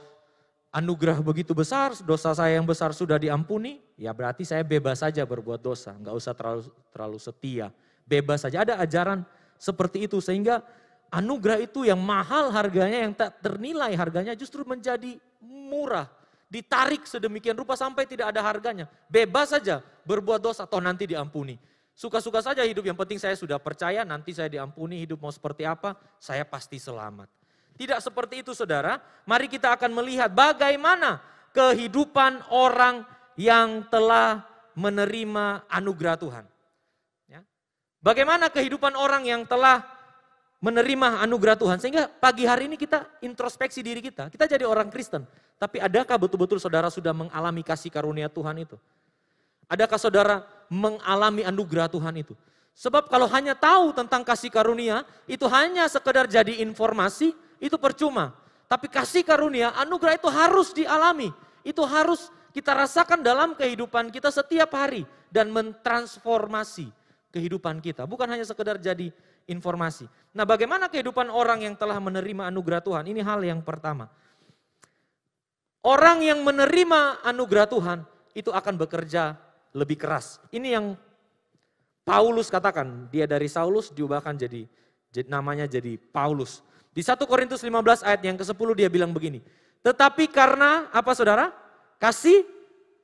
anugerah 0.76 1.24
begitu 1.24 1.56
besar, 1.56 1.96
dosa 2.04 2.36
saya 2.36 2.60
yang 2.60 2.68
besar 2.68 2.92
sudah 2.92 3.16
diampuni, 3.16 3.80
ya 3.96 4.12
berarti 4.12 4.44
saya 4.44 4.60
bebas 4.68 5.00
saja 5.00 5.24
berbuat 5.24 5.64
dosa, 5.64 5.96
nggak 5.96 6.16
usah 6.16 6.34
terlalu 6.36 6.68
terlalu 6.92 7.20
setia, 7.20 7.72
bebas 8.04 8.44
saja. 8.44 8.68
Ada 8.68 8.76
ajaran 8.84 9.24
seperti 9.56 10.08
itu. 10.08 10.20
Sehingga 10.20 10.60
anugerah 11.08 11.64
itu 11.64 11.88
yang 11.88 12.00
mahal 12.00 12.52
harganya 12.52 13.00
yang 13.08 13.14
tak 13.16 13.40
ternilai 13.40 13.96
harganya 13.96 14.36
justru 14.36 14.68
menjadi 14.68 15.16
murah. 15.42 16.08
Ditarik 16.46 17.04
sedemikian 17.10 17.58
rupa 17.58 17.74
sampai 17.74 18.06
tidak 18.06 18.32
ada 18.32 18.40
harganya. 18.46 18.86
Bebas 19.10 19.52
saja 19.52 19.82
berbuat 20.06 20.40
dosa 20.40 20.64
atau 20.64 20.78
nanti 20.80 21.10
diampuni. 21.10 21.58
Suka-suka 21.96 22.44
saja 22.44 22.62
hidup. 22.64 22.86
Yang 22.86 23.00
penting 23.02 23.20
saya 23.20 23.36
sudah 23.36 23.58
percaya 23.58 24.04
nanti 24.04 24.36
saya 24.36 24.48
diampuni 24.48 25.02
hidup 25.04 25.20
mau 25.20 25.32
seperti 25.34 25.66
apa 25.66 25.96
saya 26.22 26.46
pasti 26.46 26.78
selamat 26.78 27.35
tidak 27.76 28.00
seperti 28.00 28.42
itu 28.42 28.52
saudara 28.56 29.00
mari 29.28 29.52
kita 29.52 29.76
akan 29.76 29.92
melihat 29.92 30.32
bagaimana 30.32 31.20
kehidupan 31.52 32.44
orang 32.52 33.08
yang 33.36 33.84
telah 33.92 34.44
menerima 34.76 35.68
anugerah 35.72 36.16
Tuhan 36.20 36.46
Bagaimana 38.06 38.54
kehidupan 38.54 38.94
orang 38.94 39.26
yang 39.26 39.50
telah 39.50 39.82
menerima 40.62 41.26
anugerah 41.26 41.58
Tuhan. 41.58 41.82
Sehingga 41.82 42.06
pagi 42.06 42.46
hari 42.46 42.70
ini 42.70 42.78
kita 42.78 43.02
introspeksi 43.26 43.82
diri 43.82 43.98
kita. 43.98 44.30
Kita 44.30 44.46
jadi 44.46 44.62
orang 44.62 44.94
Kristen. 44.94 45.26
Tapi 45.58 45.82
adakah 45.82 46.14
betul-betul 46.22 46.62
saudara 46.62 46.94
sudah 46.94 47.18
mengalami 47.18 47.66
kasih 47.66 47.90
karunia 47.90 48.30
Tuhan 48.30 48.62
itu? 48.62 48.78
Adakah 49.66 49.98
saudara 49.98 50.46
mengalami 50.70 51.42
anugerah 51.50 51.90
Tuhan 51.90 52.14
itu? 52.22 52.38
Sebab 52.78 53.10
kalau 53.10 53.26
hanya 53.26 53.58
tahu 53.58 53.90
tentang 53.98 54.22
kasih 54.22 54.54
karunia, 54.54 55.02
itu 55.26 55.50
hanya 55.50 55.90
sekedar 55.90 56.30
jadi 56.30 56.62
informasi, 56.62 57.34
itu 57.60 57.76
percuma. 57.80 58.36
Tapi 58.66 58.90
kasih 58.90 59.22
karunia, 59.22 59.76
anugerah 59.78 60.18
itu 60.18 60.30
harus 60.30 60.74
dialami. 60.74 61.30
Itu 61.62 61.86
harus 61.86 62.34
kita 62.50 62.74
rasakan 62.74 63.22
dalam 63.22 63.54
kehidupan 63.54 64.10
kita 64.10 64.34
setiap 64.34 64.74
hari. 64.74 65.06
Dan 65.30 65.52
mentransformasi 65.52 66.88
kehidupan 67.36 67.84
kita. 67.84 68.08
Bukan 68.08 68.24
hanya 68.32 68.48
sekedar 68.48 68.80
jadi 68.80 69.12
informasi. 69.46 70.08
Nah 70.32 70.48
bagaimana 70.48 70.88
kehidupan 70.88 71.28
orang 71.28 71.68
yang 71.68 71.76
telah 71.76 72.00
menerima 72.00 72.48
anugerah 72.48 72.80
Tuhan? 72.80 73.04
Ini 73.12 73.20
hal 73.20 73.44
yang 73.44 73.60
pertama. 73.60 74.08
Orang 75.86 76.26
yang 76.26 76.42
menerima 76.42 77.22
anugerah 77.22 77.68
Tuhan 77.70 78.00
itu 78.34 78.50
akan 78.50 78.74
bekerja 78.80 79.38
lebih 79.76 80.02
keras. 80.02 80.42
Ini 80.50 80.80
yang 80.80 80.98
Paulus 82.02 82.50
katakan, 82.50 83.12
dia 83.14 83.30
dari 83.30 83.46
Saulus 83.46 83.94
diubahkan 83.94 84.34
jadi 84.34 84.66
namanya 85.30 85.70
jadi 85.70 86.00
Paulus. 86.00 86.66
Di 86.96 87.04
1 87.04 87.20
Korintus 87.28 87.60
15 87.60 88.08
ayat 88.08 88.22
yang 88.24 88.40
ke-10 88.40 88.70
dia 88.80 88.88
bilang 88.88 89.12
begini. 89.12 89.44
Tetapi 89.84 90.32
karena 90.32 90.88
apa 90.96 91.12
saudara? 91.12 91.52
Kasih 92.00 92.48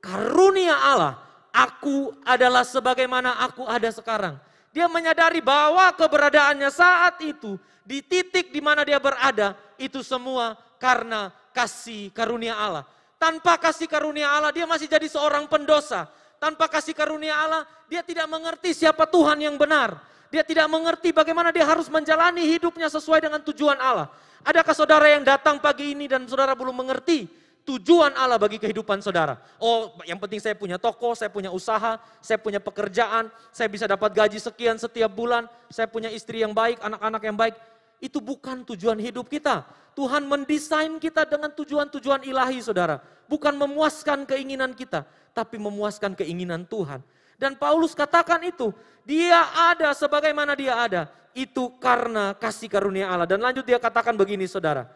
karunia 0.00 0.72
Allah, 0.72 1.20
aku 1.52 2.16
adalah 2.24 2.64
sebagaimana 2.64 3.36
aku 3.44 3.68
ada 3.68 3.92
sekarang. 3.92 4.40
Dia 4.72 4.88
menyadari 4.88 5.44
bahwa 5.44 5.92
keberadaannya 5.92 6.72
saat 6.72 7.20
itu 7.20 7.60
di 7.84 8.00
titik 8.00 8.48
di 8.48 8.64
mana 8.64 8.80
dia 8.80 8.96
berada 8.96 9.52
itu 9.76 10.00
semua 10.00 10.56
karena 10.80 11.28
kasih 11.52 12.08
karunia 12.16 12.56
Allah. 12.56 12.88
Tanpa 13.20 13.60
kasih 13.60 13.86
karunia 13.86 14.32
Allah 14.32 14.50
dia 14.50 14.64
masih 14.64 14.88
jadi 14.88 15.04
seorang 15.04 15.44
pendosa. 15.52 16.08
Tanpa 16.40 16.66
kasih 16.66 16.96
karunia 16.96 17.36
Allah 17.36 17.68
dia 17.86 18.00
tidak 18.00 18.24
mengerti 18.26 18.72
siapa 18.72 19.04
Tuhan 19.04 19.36
yang 19.44 19.60
benar. 19.60 20.00
Dia 20.32 20.40
tidak 20.40 20.64
mengerti 20.72 21.12
bagaimana 21.12 21.52
dia 21.52 21.68
harus 21.68 21.92
menjalani 21.92 22.40
hidupnya 22.48 22.88
sesuai 22.88 23.20
dengan 23.20 23.44
tujuan 23.44 23.76
Allah. 23.76 24.08
Adakah 24.40 24.72
saudara 24.72 25.04
yang 25.12 25.20
datang 25.20 25.60
pagi 25.60 25.92
ini 25.92 26.08
dan 26.08 26.24
saudara 26.24 26.56
belum 26.56 26.72
mengerti 26.72 27.28
tujuan 27.68 28.16
Allah 28.16 28.40
bagi 28.40 28.56
kehidupan 28.56 29.04
saudara? 29.04 29.36
Oh, 29.60 29.92
yang 30.08 30.16
penting 30.16 30.40
saya 30.40 30.56
punya 30.56 30.80
toko, 30.80 31.12
saya 31.12 31.28
punya 31.28 31.52
usaha, 31.52 32.00
saya 32.24 32.40
punya 32.40 32.64
pekerjaan, 32.64 33.28
saya 33.52 33.68
bisa 33.68 33.84
dapat 33.84 34.08
gaji 34.16 34.40
sekian 34.40 34.80
setiap 34.80 35.12
bulan, 35.12 35.44
saya 35.68 35.84
punya 35.84 36.08
istri 36.08 36.40
yang 36.40 36.56
baik, 36.56 36.80
anak-anak 36.80 37.22
yang 37.28 37.36
baik. 37.36 37.54
Itu 38.00 38.18
bukan 38.24 38.64
tujuan 38.72 38.96
hidup 39.04 39.28
kita. 39.28 39.68
Tuhan 39.92 40.24
mendesain 40.24 40.96
kita 40.96 41.28
dengan 41.28 41.52
tujuan-tujuan 41.52 42.24
ilahi 42.24 42.58
saudara. 42.64 43.04
Bukan 43.28 43.52
memuaskan 43.52 44.24
keinginan 44.24 44.72
kita, 44.72 45.04
tapi 45.36 45.60
memuaskan 45.60 46.16
keinginan 46.16 46.64
Tuhan. 46.64 47.04
Dan 47.42 47.58
Paulus 47.58 47.90
katakan 47.90 48.38
itu, 48.46 48.70
dia 49.02 49.42
ada 49.74 49.90
sebagaimana 49.90 50.54
dia 50.54 50.78
ada. 50.78 51.10
Itu 51.34 51.74
karena 51.82 52.38
kasih 52.38 52.70
karunia 52.70 53.10
Allah. 53.10 53.26
Dan 53.26 53.42
lanjut 53.42 53.66
dia 53.66 53.82
katakan 53.82 54.14
begini 54.14 54.46
saudara. 54.46 54.86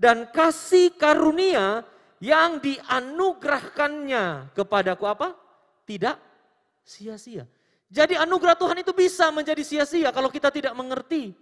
Dan 0.00 0.24
kasih 0.32 0.96
karunia 0.96 1.84
yang 2.24 2.56
dianugerahkannya 2.56 4.56
kepadaku 4.56 5.04
apa? 5.04 5.36
Tidak 5.84 6.16
sia-sia. 6.80 7.44
Jadi 7.92 8.16
anugerah 8.16 8.56
Tuhan 8.56 8.80
itu 8.80 8.96
bisa 8.96 9.28
menjadi 9.28 9.60
sia-sia 9.60 10.08
kalau 10.08 10.32
kita 10.32 10.48
tidak 10.48 10.72
mengerti 10.72 11.36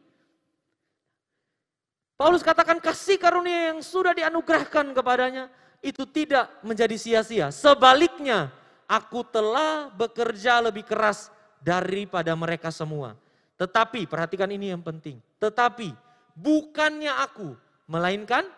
Paulus 2.18 2.42
katakan 2.42 2.82
kasih 2.82 3.14
karunia 3.14 3.70
yang 3.70 3.78
sudah 3.78 4.10
dianugerahkan 4.10 4.90
kepadanya 4.90 5.46
itu 5.78 6.02
tidak 6.02 6.50
menjadi 6.66 6.98
sia-sia. 6.98 7.54
Sebaliknya, 7.54 8.50
aku 8.88 9.20
telah 9.28 9.92
bekerja 9.92 10.64
lebih 10.64 10.82
keras 10.82 11.28
daripada 11.60 12.32
mereka 12.32 12.72
semua. 12.72 13.14
Tetapi, 13.60 14.08
perhatikan 14.08 14.48
ini 14.48 14.72
yang 14.72 14.80
penting. 14.80 15.20
Tetapi, 15.36 15.92
bukannya 16.32 17.12
aku, 17.12 17.52
melainkan 17.84 18.48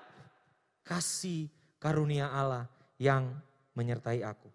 kasih 0.87 1.51
karunia 1.83 2.31
Allah 2.31 2.71
yang 2.97 3.35
menyertai 3.75 4.23
aku. 4.23 4.47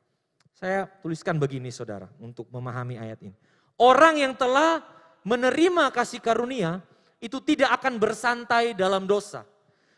Saya 0.55 0.87
tuliskan 1.03 1.35
begini 1.35 1.67
saudara, 1.69 2.07
untuk 2.23 2.47
memahami 2.47 2.95
ayat 2.95 3.19
ini. 3.19 3.35
Orang 3.75 4.15
yang 4.15 4.31
telah 4.31 4.79
menerima 5.27 5.91
kasih 5.91 6.23
karunia, 6.23 6.79
itu 7.19 7.41
tidak 7.41 7.81
akan 7.81 7.97
bersantai 7.97 8.77
dalam 8.77 9.09
dosa. 9.09 9.43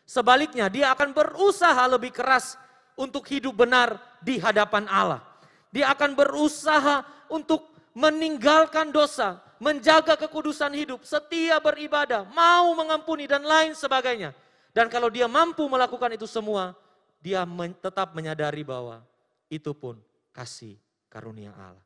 Sebaliknya 0.08 0.72
dia 0.72 0.88
akan 0.96 1.12
berusaha 1.12 1.84
lebih 1.84 2.16
keras 2.16 2.56
untuk 2.96 3.28
hidup 3.28 3.52
benar 3.52 4.00
di 4.24 4.40
hadapan 4.40 4.88
Allah. 4.88 5.20
Dia 5.68 5.92
akan 5.92 6.16
berusaha 6.16 7.04
untuk 7.28 7.68
meninggalkan 7.92 8.88
dosa, 8.94 9.42
menjaga 9.60 10.14
kekudusan 10.14 10.72
hidup, 10.72 11.02
setia 11.04 11.58
beribadah, 11.58 12.24
mau 12.32 12.72
mengampuni 12.72 13.26
dan 13.26 13.44
lain 13.44 13.74
sebagainya. 13.74 14.32
Dan 14.72 14.86
kalau 14.86 15.10
dia 15.10 15.26
mampu 15.26 15.66
melakukan 15.66 16.14
itu 16.14 16.24
semua, 16.24 16.72
dia 17.18 17.42
tetap 17.82 18.14
menyadari 18.14 18.62
bahwa 18.62 19.02
itu 19.50 19.74
pun 19.74 19.98
kasih 20.30 20.78
karunia 21.10 21.50
Allah. 21.56 21.82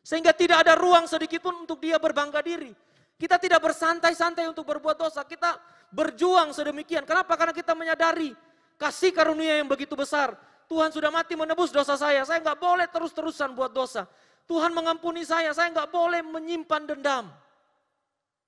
Sehingga 0.00 0.32
tidak 0.32 0.64
ada 0.64 0.74
ruang 0.74 1.04
sedikit 1.04 1.44
pun 1.44 1.68
untuk 1.68 1.78
dia 1.84 2.00
berbangga 2.00 2.40
diri. 2.40 2.72
Kita 3.20 3.36
tidak 3.36 3.60
bersantai-santai 3.60 4.48
untuk 4.48 4.64
berbuat 4.64 4.96
dosa. 4.96 5.20
Kita 5.28 5.60
berjuang 5.92 6.56
sedemikian. 6.56 7.04
Kenapa? 7.04 7.36
Karena 7.36 7.52
kita 7.52 7.76
menyadari 7.76 8.32
kasih 8.80 9.12
karunia 9.12 9.60
yang 9.60 9.68
begitu 9.68 9.92
besar. 9.92 10.32
Tuhan 10.70 10.94
sudah 10.94 11.10
mati 11.10 11.34
menebus 11.34 11.74
dosa 11.74 11.98
saya. 11.98 12.22
Saya 12.22 12.38
nggak 12.38 12.62
boleh 12.62 12.86
terus-terusan 12.86 13.58
buat 13.58 13.74
dosa. 13.74 14.06
Tuhan 14.46 14.70
mengampuni 14.70 15.26
saya. 15.26 15.50
Saya 15.50 15.66
nggak 15.74 15.90
boleh 15.90 16.22
menyimpan 16.22 16.86
dendam. 16.86 17.26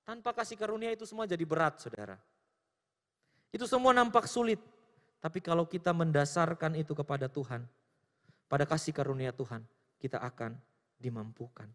Tanpa 0.07 0.31
kasih 0.31 0.55
karunia 0.55 0.95
itu 0.95 1.03
semua 1.03 1.27
jadi 1.27 1.43
berat, 1.43 1.83
saudara. 1.83 2.15
Itu 3.51 3.67
semua 3.67 3.91
nampak 3.91 4.31
sulit. 4.31 4.63
Tapi 5.19 5.43
kalau 5.43 5.67
kita 5.67 5.91
mendasarkan 5.91 6.79
itu 6.79 6.95
kepada 6.95 7.27
Tuhan, 7.27 7.67
pada 8.47 8.63
kasih 8.63 8.95
karunia 8.95 9.35
Tuhan, 9.35 9.63
kita 9.99 10.19
akan 10.23 10.55
dimampukan. 10.99 11.67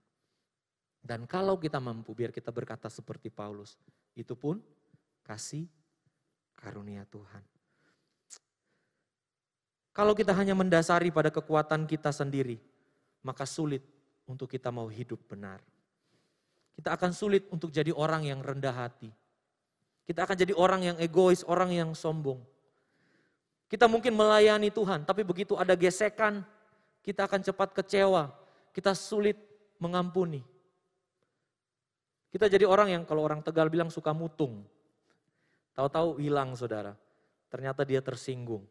Dan 1.04 1.28
kalau 1.28 1.60
kita 1.60 1.76
mampu, 1.76 2.16
biar 2.16 2.32
kita 2.32 2.52
berkata 2.52 2.88
seperti 2.88 3.28
Paulus, 3.28 3.76
itu 4.16 4.32
pun 4.32 4.60
kasih 5.24 5.68
karunia 6.56 7.04
Tuhan. 7.08 7.57
Kalau 9.98 10.14
kita 10.14 10.30
hanya 10.30 10.54
mendasari 10.54 11.10
pada 11.10 11.26
kekuatan 11.26 11.82
kita 11.82 12.14
sendiri, 12.14 12.62
maka 13.18 13.42
sulit 13.42 13.82
untuk 14.30 14.46
kita 14.46 14.70
mau 14.70 14.86
hidup 14.86 15.18
benar. 15.26 15.58
Kita 16.78 16.94
akan 16.94 17.10
sulit 17.10 17.50
untuk 17.50 17.74
jadi 17.74 17.90
orang 17.90 18.22
yang 18.22 18.38
rendah 18.38 18.70
hati. 18.70 19.10
Kita 20.06 20.22
akan 20.22 20.38
jadi 20.38 20.54
orang 20.54 20.86
yang 20.86 20.96
egois, 21.02 21.42
orang 21.42 21.74
yang 21.74 21.90
sombong. 21.98 22.38
Kita 23.66 23.90
mungkin 23.90 24.14
melayani 24.14 24.70
Tuhan, 24.70 25.02
tapi 25.02 25.26
begitu 25.26 25.58
ada 25.58 25.74
gesekan, 25.74 26.46
kita 27.02 27.26
akan 27.26 27.42
cepat 27.42 27.74
kecewa. 27.74 28.30
Kita 28.70 28.94
sulit 28.94 29.34
mengampuni. 29.82 30.46
Kita 32.30 32.46
jadi 32.46 32.70
orang 32.70 32.94
yang 32.94 33.02
kalau 33.02 33.26
orang 33.26 33.42
Tegal 33.42 33.66
bilang 33.66 33.90
suka 33.90 34.14
mutung. 34.14 34.62
Tahu-tahu 35.74 36.22
hilang 36.22 36.54
saudara. 36.54 36.94
Ternyata 37.50 37.82
dia 37.82 37.98
tersinggung. 37.98 38.62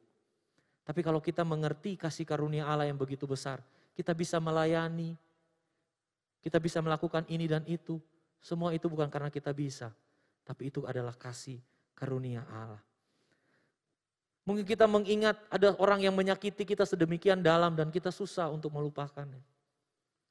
Tapi 0.87 1.03
kalau 1.03 1.19
kita 1.19 1.43
mengerti 1.43 1.99
kasih 1.99 2.23
karunia 2.23 2.63
Allah 2.63 2.87
yang 2.87 2.95
begitu 2.95 3.27
besar, 3.27 3.59
kita 3.91 4.15
bisa 4.15 4.39
melayani, 4.39 5.19
kita 6.39 6.63
bisa 6.63 6.79
melakukan 6.79 7.27
ini 7.27 7.43
dan 7.43 7.67
itu. 7.67 7.99
Semua 8.39 8.71
itu 8.71 8.87
bukan 8.87 9.11
karena 9.11 9.27
kita 9.27 9.51
bisa, 9.51 9.91
tapi 10.47 10.71
itu 10.71 10.87
adalah 10.87 11.11
kasih 11.11 11.59
karunia 11.91 12.47
Allah. 12.47 12.79
Mungkin 14.47 14.63
kita 14.63 14.87
mengingat 14.87 15.35
ada 15.51 15.75
orang 15.75 16.07
yang 16.07 16.15
menyakiti 16.15 16.63
kita 16.63 16.87
sedemikian 16.87 17.43
dalam 17.43 17.75
dan 17.75 17.91
kita 17.91 18.07
susah 18.07 18.47
untuk 18.47 18.71
melupakannya. 18.71 19.43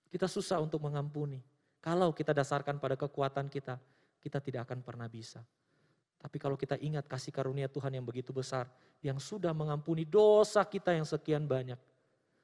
Kita 0.09 0.25
susah 0.25 0.57
untuk 0.65 0.81
mengampuni. 0.81 1.45
Kalau 1.85 2.17
kita 2.17 2.33
dasarkan 2.33 2.81
pada 2.81 2.97
kekuatan 2.97 3.53
kita, 3.53 3.77
kita 4.25 4.41
tidak 4.41 4.73
akan 4.73 4.81
pernah 4.81 5.05
bisa. 5.05 5.45
Tapi 6.27 6.43
kalau 6.43 6.59
kita 6.59 6.75
ingat 6.83 7.07
kasih 7.07 7.31
karunia 7.31 7.71
Tuhan 7.71 7.95
yang 7.95 8.03
begitu 8.03 8.35
besar, 8.35 8.67
yang 8.99 9.23
sudah 9.23 9.55
mengampuni 9.55 10.03
dosa 10.03 10.67
kita 10.67 10.91
yang 10.91 11.07
sekian 11.07 11.47
banyak, 11.47 11.79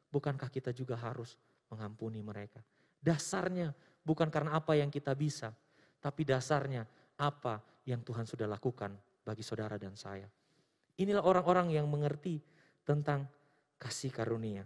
bukankah 0.07 0.47
kita 0.47 0.71
juga 0.71 0.95
harus 0.95 1.35
mengampuni 1.67 2.23
mereka? 2.23 2.63
Dasarnya 3.03 3.75
bukan 4.07 4.31
karena 4.31 4.55
apa 4.55 4.79
yang 4.79 4.87
kita 4.87 5.19
bisa, 5.19 5.51
tapi 5.99 6.23
dasarnya 6.23 6.87
apa 7.19 7.59
yang 7.83 8.07
Tuhan 8.07 8.23
sudah 8.23 8.47
lakukan 8.47 8.95
bagi 9.27 9.43
saudara 9.43 9.75
dan 9.75 9.99
saya. 9.99 10.31
Inilah 11.03 11.27
orang-orang 11.27 11.75
yang 11.75 11.91
mengerti 11.91 12.39
tentang 12.87 13.27
kasih 13.83 14.15
karunia. 14.15 14.63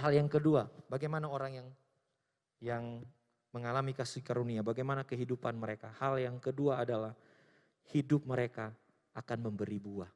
Hal 0.00 0.08
yang 0.16 0.32
kedua, 0.32 0.72
bagaimana 0.88 1.28
orang 1.28 1.52
yang 1.60 1.68
yang 2.64 2.84
mengalami 3.52 3.92
kasih 3.92 4.24
karunia, 4.24 4.64
bagaimana 4.64 5.04
kehidupan 5.04 5.52
mereka. 5.52 5.92
Hal 6.00 6.16
yang 6.16 6.40
kedua 6.40 6.80
adalah 6.80 7.12
hidup 7.90 8.22
mereka 8.22 8.70
akan 9.16 9.50
memberi 9.50 9.82
buah. 9.82 10.10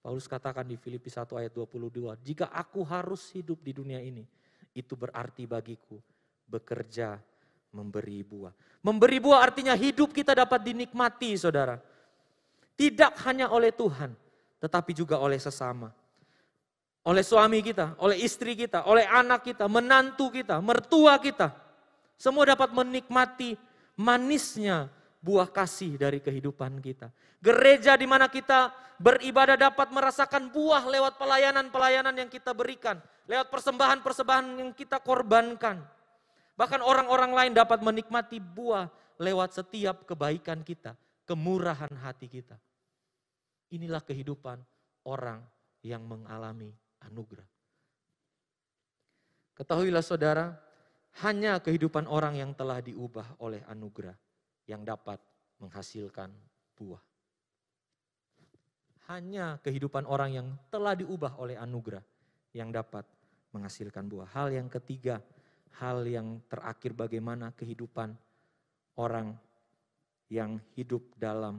Paulus 0.00 0.24
katakan 0.24 0.64
di 0.64 0.80
Filipi 0.80 1.12
1 1.12 1.28
ayat 1.36 1.52
22, 1.52 2.16
jika 2.24 2.48
aku 2.48 2.80
harus 2.86 3.28
hidup 3.36 3.60
di 3.60 3.76
dunia 3.76 4.00
ini, 4.00 4.24
itu 4.72 4.96
berarti 4.96 5.44
bagiku 5.44 6.00
bekerja 6.48 7.20
memberi 7.74 8.24
buah. 8.24 8.54
Memberi 8.80 9.18
buah 9.20 9.44
artinya 9.44 9.76
hidup 9.76 10.14
kita 10.16 10.32
dapat 10.32 10.64
dinikmati 10.64 11.36
saudara. 11.36 11.76
Tidak 12.78 13.12
hanya 13.28 13.52
oleh 13.52 13.76
Tuhan, 13.76 14.16
tetapi 14.56 14.96
juga 14.96 15.20
oleh 15.20 15.36
sesama. 15.36 15.92
Oleh 17.04 17.24
suami 17.24 17.60
kita, 17.60 17.96
oleh 18.00 18.24
istri 18.24 18.56
kita, 18.56 18.88
oleh 18.88 19.04
anak 19.04 19.44
kita, 19.44 19.68
menantu 19.68 20.32
kita, 20.32 20.60
mertua 20.64 21.20
kita 21.20 21.70
semua 22.20 22.44
dapat 22.44 22.68
menikmati 22.76 23.56
manisnya 23.96 24.92
buah 25.20 25.48
kasih 25.52 26.00
dari 26.00 26.18
kehidupan 26.18 26.80
kita. 26.80 27.12
Gereja 27.40 27.96
di 27.96 28.08
mana 28.08 28.26
kita 28.26 28.72
beribadah 28.96 29.56
dapat 29.56 29.92
merasakan 29.92 30.48
buah 30.48 30.88
lewat 30.88 31.20
pelayanan-pelayanan 31.20 32.16
yang 32.16 32.28
kita 32.32 32.56
berikan, 32.56 33.00
lewat 33.28 33.52
persembahan-persembahan 33.52 34.46
yang 34.64 34.70
kita 34.72 35.00
korbankan. 35.00 35.84
Bahkan 36.56 36.80
orang-orang 36.84 37.32
lain 37.32 37.52
dapat 37.56 37.80
menikmati 37.80 38.40
buah 38.40 38.88
lewat 39.20 39.60
setiap 39.60 40.04
kebaikan 40.08 40.64
kita, 40.64 40.96
kemurahan 41.24 41.92
hati 42.00 42.28
kita. 42.28 42.56
Inilah 43.72 44.02
kehidupan 44.04 44.60
orang 45.06 45.40
yang 45.80 46.04
mengalami 46.04 46.72
anugerah. 47.00 47.46
Ketahuilah 49.56 50.04
saudara, 50.04 50.56
hanya 51.24 51.60
kehidupan 51.60 52.08
orang 52.08 52.36
yang 52.40 52.52
telah 52.56 52.80
diubah 52.80 53.36
oleh 53.40 53.60
anugerah 53.68 54.16
yang 54.70 54.86
dapat 54.86 55.18
menghasilkan 55.58 56.30
buah. 56.78 57.02
Hanya 59.10 59.58
kehidupan 59.66 60.06
orang 60.06 60.30
yang 60.30 60.46
telah 60.70 60.94
diubah 60.94 61.34
oleh 61.42 61.58
anugerah 61.58 62.02
yang 62.54 62.70
dapat 62.70 63.02
menghasilkan 63.50 64.06
buah. 64.06 64.30
Hal 64.30 64.54
yang 64.54 64.70
ketiga, 64.70 65.18
hal 65.82 66.06
yang 66.06 66.38
terakhir 66.46 66.94
bagaimana 66.94 67.50
kehidupan 67.58 68.14
orang 68.94 69.34
yang 70.30 70.62
hidup 70.78 71.02
dalam 71.18 71.58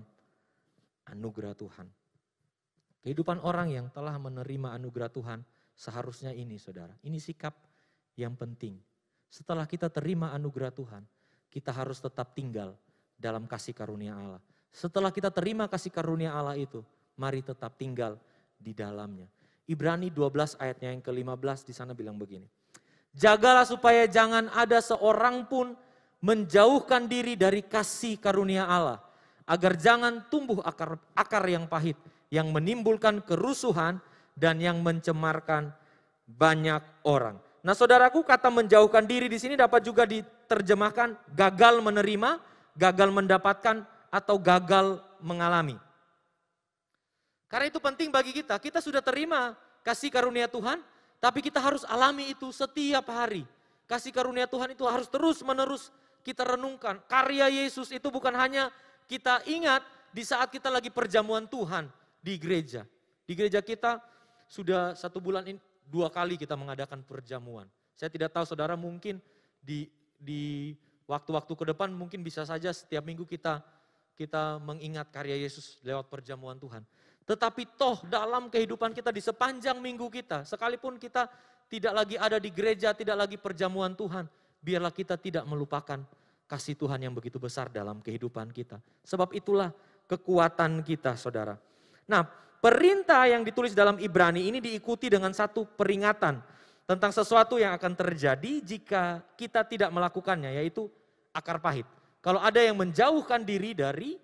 anugerah 1.12 1.52
Tuhan. 1.60 1.88
Kehidupan 3.04 3.44
orang 3.44 3.68
yang 3.68 3.92
telah 3.92 4.16
menerima 4.16 4.80
anugerah 4.80 5.12
Tuhan 5.12 5.44
seharusnya 5.76 6.32
ini 6.32 6.56
saudara. 6.56 6.96
Ini 7.04 7.20
sikap 7.20 7.52
yang 8.16 8.40
penting. 8.40 8.80
Setelah 9.28 9.68
kita 9.68 9.92
terima 9.92 10.32
anugerah 10.32 10.72
Tuhan, 10.72 11.04
kita 11.52 11.76
harus 11.76 12.00
tetap 12.00 12.32
tinggal 12.32 12.80
dalam 13.22 13.46
kasih 13.46 13.78
karunia 13.78 14.18
Allah. 14.18 14.42
Setelah 14.74 15.14
kita 15.14 15.30
terima 15.30 15.70
kasih 15.70 15.94
karunia 15.94 16.34
Allah 16.34 16.58
itu, 16.58 16.82
mari 17.14 17.46
tetap 17.46 17.78
tinggal 17.78 18.18
di 18.58 18.74
dalamnya. 18.74 19.30
Ibrani 19.70 20.10
12 20.10 20.58
ayatnya 20.58 20.90
yang 20.90 21.06
ke-15 21.06 21.70
di 21.70 21.74
sana 21.78 21.94
bilang 21.94 22.18
begini. 22.18 22.50
Jagalah 23.14 23.68
supaya 23.68 24.10
jangan 24.10 24.50
ada 24.52 24.82
seorang 24.82 25.46
pun 25.46 25.78
menjauhkan 26.24 27.06
diri 27.06 27.38
dari 27.38 27.62
kasih 27.62 28.18
karunia 28.18 28.66
Allah. 28.66 29.00
Agar 29.46 29.76
jangan 29.76 30.26
tumbuh 30.32 30.64
akar, 30.64 30.98
akar 31.14 31.44
yang 31.46 31.68
pahit. 31.68 32.00
Yang 32.32 32.48
menimbulkan 32.56 33.20
kerusuhan 33.22 34.00
dan 34.40 34.64
yang 34.64 34.80
mencemarkan 34.80 35.76
banyak 36.24 36.80
orang. 37.04 37.36
Nah 37.62 37.76
saudaraku 37.76 38.24
kata 38.24 38.48
menjauhkan 38.48 39.04
diri 39.04 39.28
di 39.28 39.38
sini 39.38 39.60
dapat 39.60 39.84
juga 39.84 40.08
diterjemahkan 40.08 41.36
gagal 41.36 41.84
menerima, 41.84 42.40
gagal 42.76 43.10
mendapatkan, 43.12 43.84
atau 44.12 44.36
gagal 44.36 45.00
mengalami. 45.24 45.80
Karena 47.48 47.72
itu 47.72 47.80
penting 47.80 48.12
bagi 48.12 48.36
kita, 48.36 48.60
kita 48.60 48.84
sudah 48.84 49.00
terima 49.00 49.56
kasih 49.84 50.12
karunia 50.12 50.52
Tuhan, 50.52 50.84
tapi 51.24 51.40
kita 51.40 51.64
harus 51.64 51.88
alami 51.88 52.32
itu 52.32 52.52
setiap 52.52 53.08
hari. 53.08 53.48
Kasih 53.88 54.12
karunia 54.12 54.48
Tuhan 54.48 54.72
itu 54.72 54.88
harus 54.88 55.08
terus 55.12 55.44
menerus 55.44 55.92
kita 56.24 56.48
renungkan. 56.48 57.00
Karya 57.12 57.52
Yesus 57.52 57.92
itu 57.92 58.08
bukan 58.08 58.32
hanya 58.36 58.72
kita 59.08 59.44
ingat 59.48 59.84
di 60.16 60.24
saat 60.24 60.48
kita 60.48 60.72
lagi 60.72 60.88
perjamuan 60.88 61.44
Tuhan 61.48 61.92
di 62.24 62.40
gereja. 62.40 62.88
Di 63.28 63.36
gereja 63.36 63.60
kita 63.60 64.00
sudah 64.48 64.96
satu 64.96 65.20
bulan 65.20 65.44
ini 65.44 65.60
dua 65.88 66.08
kali 66.08 66.40
kita 66.40 66.56
mengadakan 66.56 67.04
perjamuan. 67.04 67.68
Saya 68.00 68.08
tidak 68.08 68.32
tahu 68.32 68.48
saudara 68.48 68.80
mungkin 68.80 69.20
di 69.60 69.92
di 70.16 70.72
waktu-waktu 71.12 71.52
ke 71.52 71.66
depan 71.76 71.92
mungkin 71.92 72.24
bisa 72.24 72.48
saja 72.48 72.72
setiap 72.72 73.04
minggu 73.04 73.28
kita 73.28 73.60
kita 74.16 74.64
mengingat 74.64 75.12
karya 75.12 75.36
Yesus 75.36 75.82
lewat 75.84 76.08
perjamuan 76.08 76.56
Tuhan. 76.56 76.86
Tetapi 77.28 77.76
toh 77.76 78.00
dalam 78.08 78.48
kehidupan 78.48 78.96
kita 78.96 79.12
di 79.12 79.20
sepanjang 79.20 79.82
minggu 79.82 80.08
kita, 80.08 80.48
sekalipun 80.48 80.96
kita 80.96 81.28
tidak 81.68 81.94
lagi 81.96 82.16
ada 82.16 82.38
di 82.38 82.50
gereja, 82.52 82.92
tidak 82.96 83.18
lagi 83.28 83.38
perjamuan 83.40 83.98
Tuhan, 83.98 84.28
biarlah 84.62 84.94
kita 84.94 85.18
tidak 85.18 85.44
melupakan 85.48 86.00
kasih 86.46 86.76
Tuhan 86.76 87.00
yang 87.00 87.14
begitu 87.16 87.40
besar 87.40 87.72
dalam 87.72 88.04
kehidupan 88.04 88.52
kita. 88.52 88.78
Sebab 89.08 89.32
itulah 89.34 89.72
kekuatan 90.06 90.84
kita 90.84 91.16
saudara. 91.16 91.56
Nah 92.06 92.28
perintah 92.60 93.26
yang 93.26 93.42
ditulis 93.42 93.72
dalam 93.72 93.98
Ibrani 93.98 94.52
ini 94.52 94.60
diikuti 94.60 95.08
dengan 95.08 95.32
satu 95.32 95.64
peringatan 95.66 96.44
tentang 96.84 97.12
sesuatu 97.16 97.56
yang 97.56 97.72
akan 97.80 97.96
terjadi 97.96 98.60
jika 98.60 99.24
kita 99.40 99.64
tidak 99.64 99.90
melakukannya, 99.96 100.60
yaitu 100.60 100.92
akar 101.32 101.60
pahit. 101.60 101.88
Kalau 102.22 102.38
ada 102.38 102.62
yang 102.62 102.78
menjauhkan 102.78 103.42
diri 103.42 103.74
dari 103.74 104.16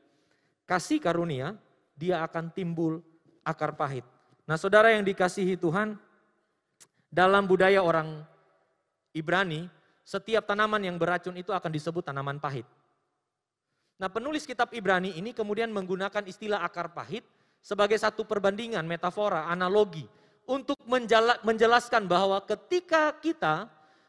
kasih 0.70 1.02
karunia, 1.02 1.58
dia 1.98 2.22
akan 2.22 2.54
timbul 2.54 3.02
akar 3.42 3.74
pahit. 3.74 4.06
Nah 4.46 4.56
saudara 4.56 4.94
yang 4.94 5.02
dikasihi 5.04 5.58
Tuhan, 5.58 5.98
dalam 7.10 7.50
budaya 7.50 7.82
orang 7.82 8.22
Ibrani, 9.16 9.66
setiap 10.06 10.46
tanaman 10.46 10.84
yang 10.84 10.96
beracun 10.96 11.36
itu 11.36 11.50
akan 11.52 11.72
disebut 11.74 12.06
tanaman 12.06 12.38
pahit. 12.38 12.64
Nah 13.98 14.08
penulis 14.14 14.46
kitab 14.46 14.70
Ibrani 14.78 15.18
ini 15.18 15.34
kemudian 15.34 15.74
menggunakan 15.74 16.22
istilah 16.30 16.62
akar 16.62 16.94
pahit 16.94 17.26
sebagai 17.66 17.98
satu 17.98 18.24
perbandingan, 18.24 18.86
metafora, 18.86 19.50
analogi. 19.50 20.06
Untuk 20.48 20.80
menjelaskan 21.44 22.08
bahwa 22.08 22.40
ketika 22.48 23.12
kita 23.20 23.68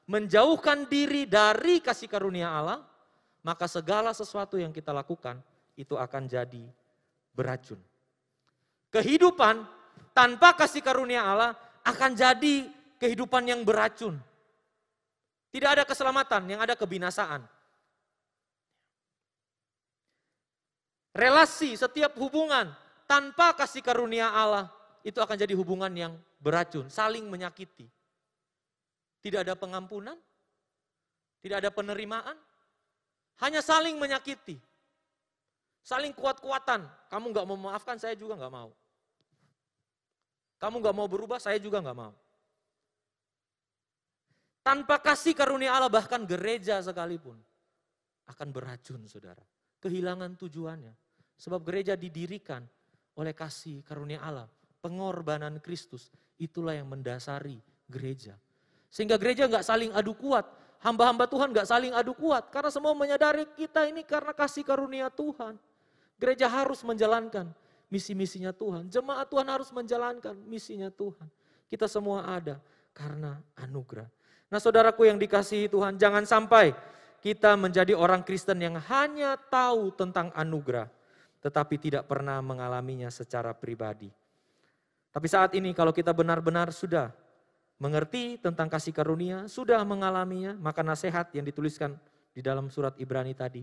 menjauhkan 0.08 0.88
diri 0.88 1.28
dari 1.28 1.84
kasih 1.84 2.08
karunia 2.08 2.48
Allah, 2.48 2.80
maka 3.44 3.68
segala 3.68 4.16
sesuatu 4.16 4.56
yang 4.56 4.72
kita 4.72 4.90
lakukan 4.90 5.36
itu 5.76 5.94
akan 5.94 6.24
jadi 6.24 6.64
beracun. 7.36 7.78
Kehidupan 8.88 9.68
tanpa 10.16 10.56
kasih 10.56 10.80
karunia 10.80 11.22
Allah 11.22 11.52
akan 11.84 12.16
jadi 12.16 12.66
kehidupan 12.96 13.46
yang 13.46 13.60
beracun. 13.62 14.16
Tidak 15.52 15.70
ada 15.70 15.84
keselamatan, 15.84 16.56
yang 16.56 16.60
ada 16.60 16.72
kebinasaan. 16.72 17.44
Relasi, 21.12 21.76
setiap 21.76 22.16
hubungan 22.16 22.72
tanpa 23.04 23.52
kasih 23.56 23.84
karunia 23.84 24.28
Allah 24.32 24.72
itu 25.04 25.20
akan 25.20 25.36
jadi 25.36 25.52
hubungan 25.56 25.90
yang 25.92 26.12
beracun, 26.40 26.88
saling 26.92 27.24
menyakiti. 27.28 27.88
Tidak 29.18 29.42
ada 29.42 29.58
pengampunan, 29.58 30.14
tidak 31.42 31.62
ada 31.62 31.70
penerimaan, 31.74 32.36
hanya 33.42 33.62
saling 33.62 33.98
menyakiti. 33.98 34.58
Saling 35.82 36.12
kuat-kuatan. 36.12 36.84
Kamu 37.08 37.32
nggak 37.32 37.46
mau 37.46 37.56
memaafkan, 37.56 37.96
saya 37.96 38.18
juga 38.18 38.34
nggak 38.34 38.52
mau. 38.52 38.70
Kamu 40.58 40.82
nggak 40.82 40.96
mau 40.96 41.06
berubah, 41.06 41.38
saya 41.38 41.56
juga 41.62 41.78
nggak 41.78 41.98
mau. 41.98 42.14
Tanpa 44.60 45.00
kasih 45.00 45.32
karunia 45.32 45.72
Allah, 45.72 45.88
bahkan 45.88 46.26
gereja 46.28 46.82
sekalipun 46.82 47.38
akan 48.28 48.48
beracun, 48.52 49.00
saudara. 49.08 49.40
Kehilangan 49.80 50.36
tujuannya. 50.36 50.92
Sebab 51.38 51.62
gereja 51.62 51.94
didirikan 51.94 52.66
oleh 53.16 53.32
kasih 53.32 53.80
karunia 53.86 54.20
Allah. 54.20 54.50
Pengorbanan 54.82 55.62
Kristus, 55.62 56.10
itulah 56.36 56.74
yang 56.74 56.90
mendasari 56.90 57.58
gereja. 57.86 58.34
Sehingga 58.88 59.20
gereja 59.20 59.44
nggak 59.48 59.64
saling 59.64 59.90
adu 59.92 60.16
kuat. 60.16 60.48
Hamba-hamba 60.78 61.28
Tuhan 61.28 61.52
nggak 61.52 61.68
saling 61.68 61.92
adu 61.92 62.16
kuat. 62.16 62.48
Karena 62.48 62.72
semua 62.72 62.96
menyadari 62.96 63.44
kita 63.56 63.84
ini 63.88 64.04
karena 64.04 64.32
kasih 64.32 64.64
karunia 64.64 65.12
Tuhan. 65.12 65.56
Gereja 66.18 66.50
harus 66.50 66.82
menjalankan 66.82 67.52
misi-misinya 67.92 68.52
Tuhan. 68.52 68.88
Jemaat 68.88 69.28
Tuhan 69.28 69.48
harus 69.48 69.68
menjalankan 69.72 70.36
misinya 70.48 70.88
Tuhan. 70.92 71.28
Kita 71.68 71.84
semua 71.84 72.24
ada 72.24 72.60
karena 72.96 73.38
anugerah. 73.60 74.08
Nah 74.48 74.58
saudaraku 74.60 75.04
yang 75.04 75.20
dikasihi 75.20 75.68
Tuhan, 75.68 76.00
jangan 76.00 76.24
sampai 76.24 76.72
kita 77.20 77.58
menjadi 77.58 77.92
orang 77.92 78.24
Kristen 78.24 78.62
yang 78.62 78.80
hanya 78.80 79.36
tahu 79.36 79.92
tentang 79.92 80.32
anugerah, 80.32 80.88
tetapi 81.44 81.76
tidak 81.76 82.08
pernah 82.08 82.40
mengalaminya 82.40 83.12
secara 83.12 83.52
pribadi. 83.52 84.08
Tapi 85.12 85.26
saat 85.28 85.52
ini 85.58 85.74
kalau 85.76 85.92
kita 85.92 86.14
benar-benar 86.14 86.72
sudah 86.72 87.12
mengerti 87.78 88.38
tentang 88.38 88.66
kasih 88.70 88.94
karunia, 88.94 89.46
sudah 89.46 89.82
mengalaminya, 89.86 90.54
maka 90.58 90.82
nasihat 90.82 91.30
yang 91.34 91.46
dituliskan 91.46 91.94
di 92.34 92.42
dalam 92.42 92.70
surat 92.70 92.94
Ibrani 92.98 93.34
tadi, 93.34 93.62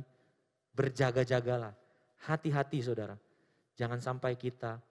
berjaga-jagalah 0.75 1.85
Hati-hati 2.25 2.81
saudara, 2.81 3.13
jangan 3.77 4.01
sampai 4.01 4.33
kita 4.33 4.81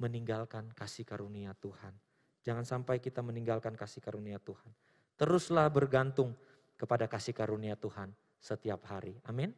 meninggalkan 0.00 0.72
kasih 0.72 1.04
karunia 1.04 1.52
Tuhan. 1.58 1.92
Jangan 2.40 2.64
sampai 2.64 2.96
kita 2.96 3.20
meninggalkan 3.20 3.76
kasih 3.76 4.00
karunia 4.00 4.40
Tuhan. 4.40 4.72
Teruslah 5.20 5.68
bergantung 5.68 6.32
kepada 6.80 7.04
kasih 7.04 7.36
karunia 7.36 7.76
Tuhan 7.76 8.08
setiap 8.40 8.88
hari. 8.88 9.20
Amin. 9.28 9.52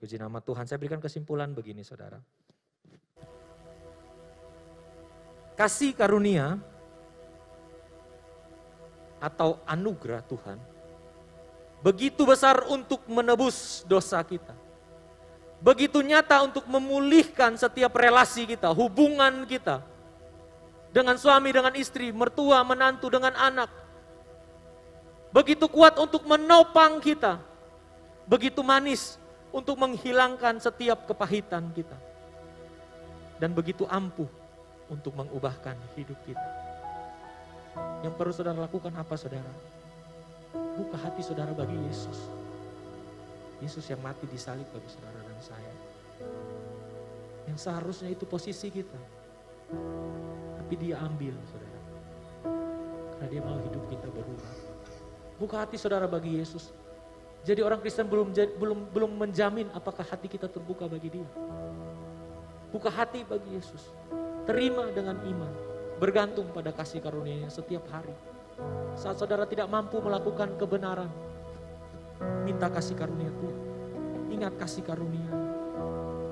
Puji 0.00 0.18
nama 0.18 0.42
Tuhan. 0.42 0.66
Saya 0.66 0.80
berikan 0.80 0.98
kesimpulan 0.98 1.54
begini 1.54 1.86
saudara. 1.86 2.18
Kasih 5.54 5.94
karunia 5.94 6.58
atau 9.24 9.56
anugerah 9.64 10.20
Tuhan 10.28 10.60
begitu 11.80 12.28
besar 12.28 12.68
untuk 12.68 13.00
menebus 13.08 13.80
dosa 13.88 14.20
kita 14.20 14.52
begitu 15.64 16.04
nyata 16.04 16.44
untuk 16.44 16.68
memulihkan 16.68 17.56
setiap 17.56 17.96
relasi 17.96 18.44
kita, 18.44 18.68
hubungan 18.76 19.48
kita 19.48 19.80
dengan 20.92 21.16
suami, 21.16 21.48
dengan 21.56 21.72
istri, 21.72 22.12
mertua, 22.12 22.60
menantu, 22.60 23.08
dengan 23.08 23.32
anak. 23.32 23.72
Begitu 25.32 25.64
kuat 25.72 25.96
untuk 25.96 26.28
menopang 26.28 27.00
kita, 27.00 27.40
begitu 28.28 28.60
manis 28.60 29.16
untuk 29.48 29.80
menghilangkan 29.80 30.60
setiap 30.60 31.08
kepahitan 31.08 31.72
kita, 31.72 31.96
dan 33.40 33.56
begitu 33.56 33.88
ampuh 33.88 34.28
untuk 34.92 35.16
mengubahkan 35.16 35.74
hidup 35.96 36.20
kita. 36.28 36.48
Yang 38.04 38.14
perlu 38.14 38.32
saudara 38.34 38.58
lakukan 38.64 38.92
apa 38.94 39.14
saudara? 39.16 39.52
Buka 40.54 40.96
hati 40.98 41.22
saudara 41.22 41.50
bagi 41.54 41.74
Yesus. 41.88 42.18
Yesus 43.62 43.86
yang 43.88 44.02
mati 44.02 44.26
di 44.28 44.38
salib 44.38 44.66
bagi 44.70 44.90
saudara 44.90 45.18
dan 45.24 45.38
saya. 45.40 45.74
Yang 47.48 47.58
seharusnya 47.64 48.08
itu 48.12 48.24
posisi 48.28 48.68
kita. 48.68 49.00
Tapi 50.60 50.74
dia 50.76 51.00
ambil 51.00 51.34
saudara. 51.48 51.80
Karena 53.14 53.26
dia 53.30 53.40
mau 53.40 53.58
hidup 53.62 53.84
kita 53.88 54.06
berubah. 54.10 54.52
Buka 55.40 55.56
hati 55.64 55.80
saudara 55.80 56.04
bagi 56.04 56.38
Yesus. 56.38 56.70
Jadi 57.44 57.60
orang 57.60 57.80
Kristen 57.84 58.08
belum 58.08 58.32
belum 58.32 58.78
belum 58.88 59.10
menjamin 59.20 59.68
apakah 59.76 60.00
hati 60.00 60.32
kita 60.32 60.48
terbuka 60.48 60.88
bagi 60.88 61.12
dia. 61.12 61.28
Buka 62.72 62.88
hati 62.88 63.22
bagi 63.22 63.54
Yesus. 63.54 63.92
Terima 64.48 64.88
dengan 64.92 65.20
iman. 65.24 65.52
Bergantung 65.94 66.50
pada 66.50 66.74
kasih 66.74 66.98
karunia 66.98 67.46
setiap 67.46 67.86
hari. 67.86 68.14
Saat 68.98 69.18
saudara 69.18 69.46
tidak 69.46 69.70
mampu 69.70 70.02
melakukan 70.02 70.58
kebenaran, 70.58 71.10
minta 72.42 72.66
kasih 72.66 72.98
karunia 72.98 73.30
Tuhan. 73.30 73.58
Ingat 74.34 74.52
kasih 74.58 74.82
karunia. 74.82 75.30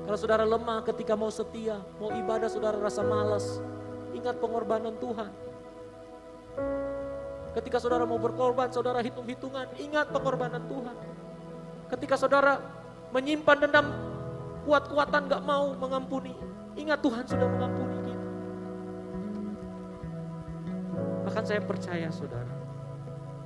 Kalau 0.03 0.19
saudara 0.19 0.43
lemah 0.43 0.83
ketika 0.83 1.15
mau 1.15 1.31
setia, 1.31 1.79
mau 2.03 2.11
ibadah 2.11 2.51
saudara 2.51 2.75
rasa 2.75 3.07
malas, 3.07 3.63
ingat 4.11 4.35
pengorbanan 4.43 4.99
Tuhan. 4.99 5.31
Ketika 7.55 7.79
saudara 7.79 8.03
mau 8.03 8.19
berkorban, 8.19 8.67
saudara 8.75 8.99
hitung-hitungan, 8.99 9.71
ingat 9.79 10.11
pengorbanan 10.11 10.67
Tuhan. 10.67 10.97
Ketika 11.87 12.19
saudara 12.19 12.59
menyimpan 13.15 13.63
dendam, 13.63 13.87
kuat-kuatan 14.67 15.31
gak 15.31 15.43
mau 15.47 15.71
mengampuni, 15.79 16.35
ingat 16.75 16.99
Tuhan 16.99 17.23
sudah 17.29 17.47
mengampuni 17.47 17.92
Bahkan 21.33 21.49
saya 21.49 21.65
percaya 21.65 22.13
saudara, 22.13 22.53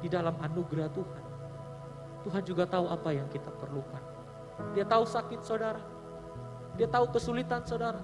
di 0.02 0.10
dalam 0.10 0.34
anugerah 0.42 0.90
Tuhan, 0.90 1.24
Tuhan 2.26 2.42
juga 2.42 2.66
tahu 2.66 2.90
apa 2.90 3.14
yang 3.14 3.30
kita 3.30 3.46
perlukan. 3.46 4.02
Dia 4.74 4.82
tahu 4.82 5.06
sakit 5.06 5.46
saudara, 5.46 5.78
dia 6.74 6.90
tahu 6.90 7.14
kesulitan 7.14 7.62
saudara, 7.62 8.02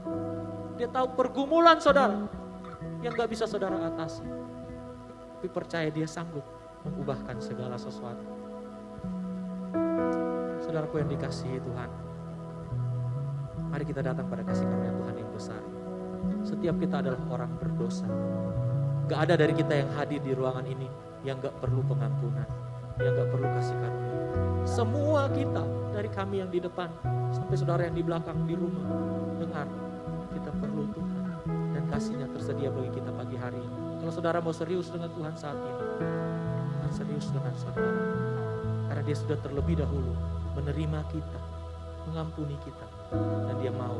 dia 0.79 0.87
tahu 0.87 1.19
pergumulan 1.19 1.83
saudara 1.83 2.31
yang 3.03 3.11
gak 3.19 3.27
bisa 3.27 3.43
saudara 3.43 3.75
atasi. 3.91 4.23
Tapi 5.43 5.51
percaya 5.51 5.91
dia 5.91 6.07
sanggup 6.07 6.47
mengubahkan 6.87 7.43
segala 7.43 7.75
sesuatu. 7.75 8.23
Saudaraku 10.63 11.03
yang 11.03 11.11
dikasihi 11.11 11.59
Tuhan, 11.59 11.91
mari 13.67 13.83
kita 13.83 13.99
datang 13.99 14.31
pada 14.31 14.47
kasih 14.47 14.63
karunia 14.63 14.95
Tuhan 14.95 15.15
yang 15.19 15.31
besar. 15.35 15.63
Setiap 16.47 16.79
kita 16.79 17.03
adalah 17.03 17.19
orang 17.35 17.51
berdosa. 17.59 18.07
Gak 19.11 19.19
ada 19.29 19.35
dari 19.35 19.55
kita 19.57 19.75
yang 19.75 19.91
hadir 19.99 20.21
di 20.23 20.33
ruangan 20.33 20.67
ini 20.67 20.87
yang 21.27 21.39
gak 21.43 21.55
perlu 21.59 21.83
pengampunan, 21.87 22.47
yang 22.99 23.13
gak 23.19 23.29
perlu 23.31 23.47
kasih 23.59 23.77
karunia. 23.79 24.19
Semua 24.63 25.27
kita 25.31 25.65
dari 25.91 26.09
kami 26.11 26.43
yang 26.43 26.51
di 26.51 26.63
depan 26.63 26.89
sampai 27.35 27.57
saudara 27.59 27.83
yang 27.87 27.97
di 27.99 28.05
belakang 28.07 28.47
di 28.47 28.55
rumah 28.55 28.87
dengar 29.43 29.67
kita 30.33 30.51
perlu 30.55 30.87
Tuhan 30.95 31.25
dan 31.75 31.83
kasihnya 31.91 32.27
tersedia 32.31 32.71
bagi 32.71 32.91
kita 32.95 33.11
pagi 33.11 33.37
hari 33.37 33.59
ini. 33.59 33.81
Kalau 34.03 34.13
saudara 34.15 34.39
mau 34.39 34.55
serius 34.55 34.91
dengan 34.91 35.11
Tuhan 35.15 35.35
saat 35.35 35.59
ini, 35.59 35.85
Tuhan 36.79 36.91
serius 36.95 37.27
dengan 37.31 37.55
saudara. 37.59 38.03
Karena 38.91 39.03
dia 39.03 39.17
sudah 39.17 39.39
terlebih 39.41 39.83
dahulu 39.83 40.13
menerima 40.59 41.01
kita, 41.11 41.41
mengampuni 42.11 42.57
kita. 42.63 42.87
Dan 43.51 43.57
dia 43.61 43.73
mau 43.75 43.99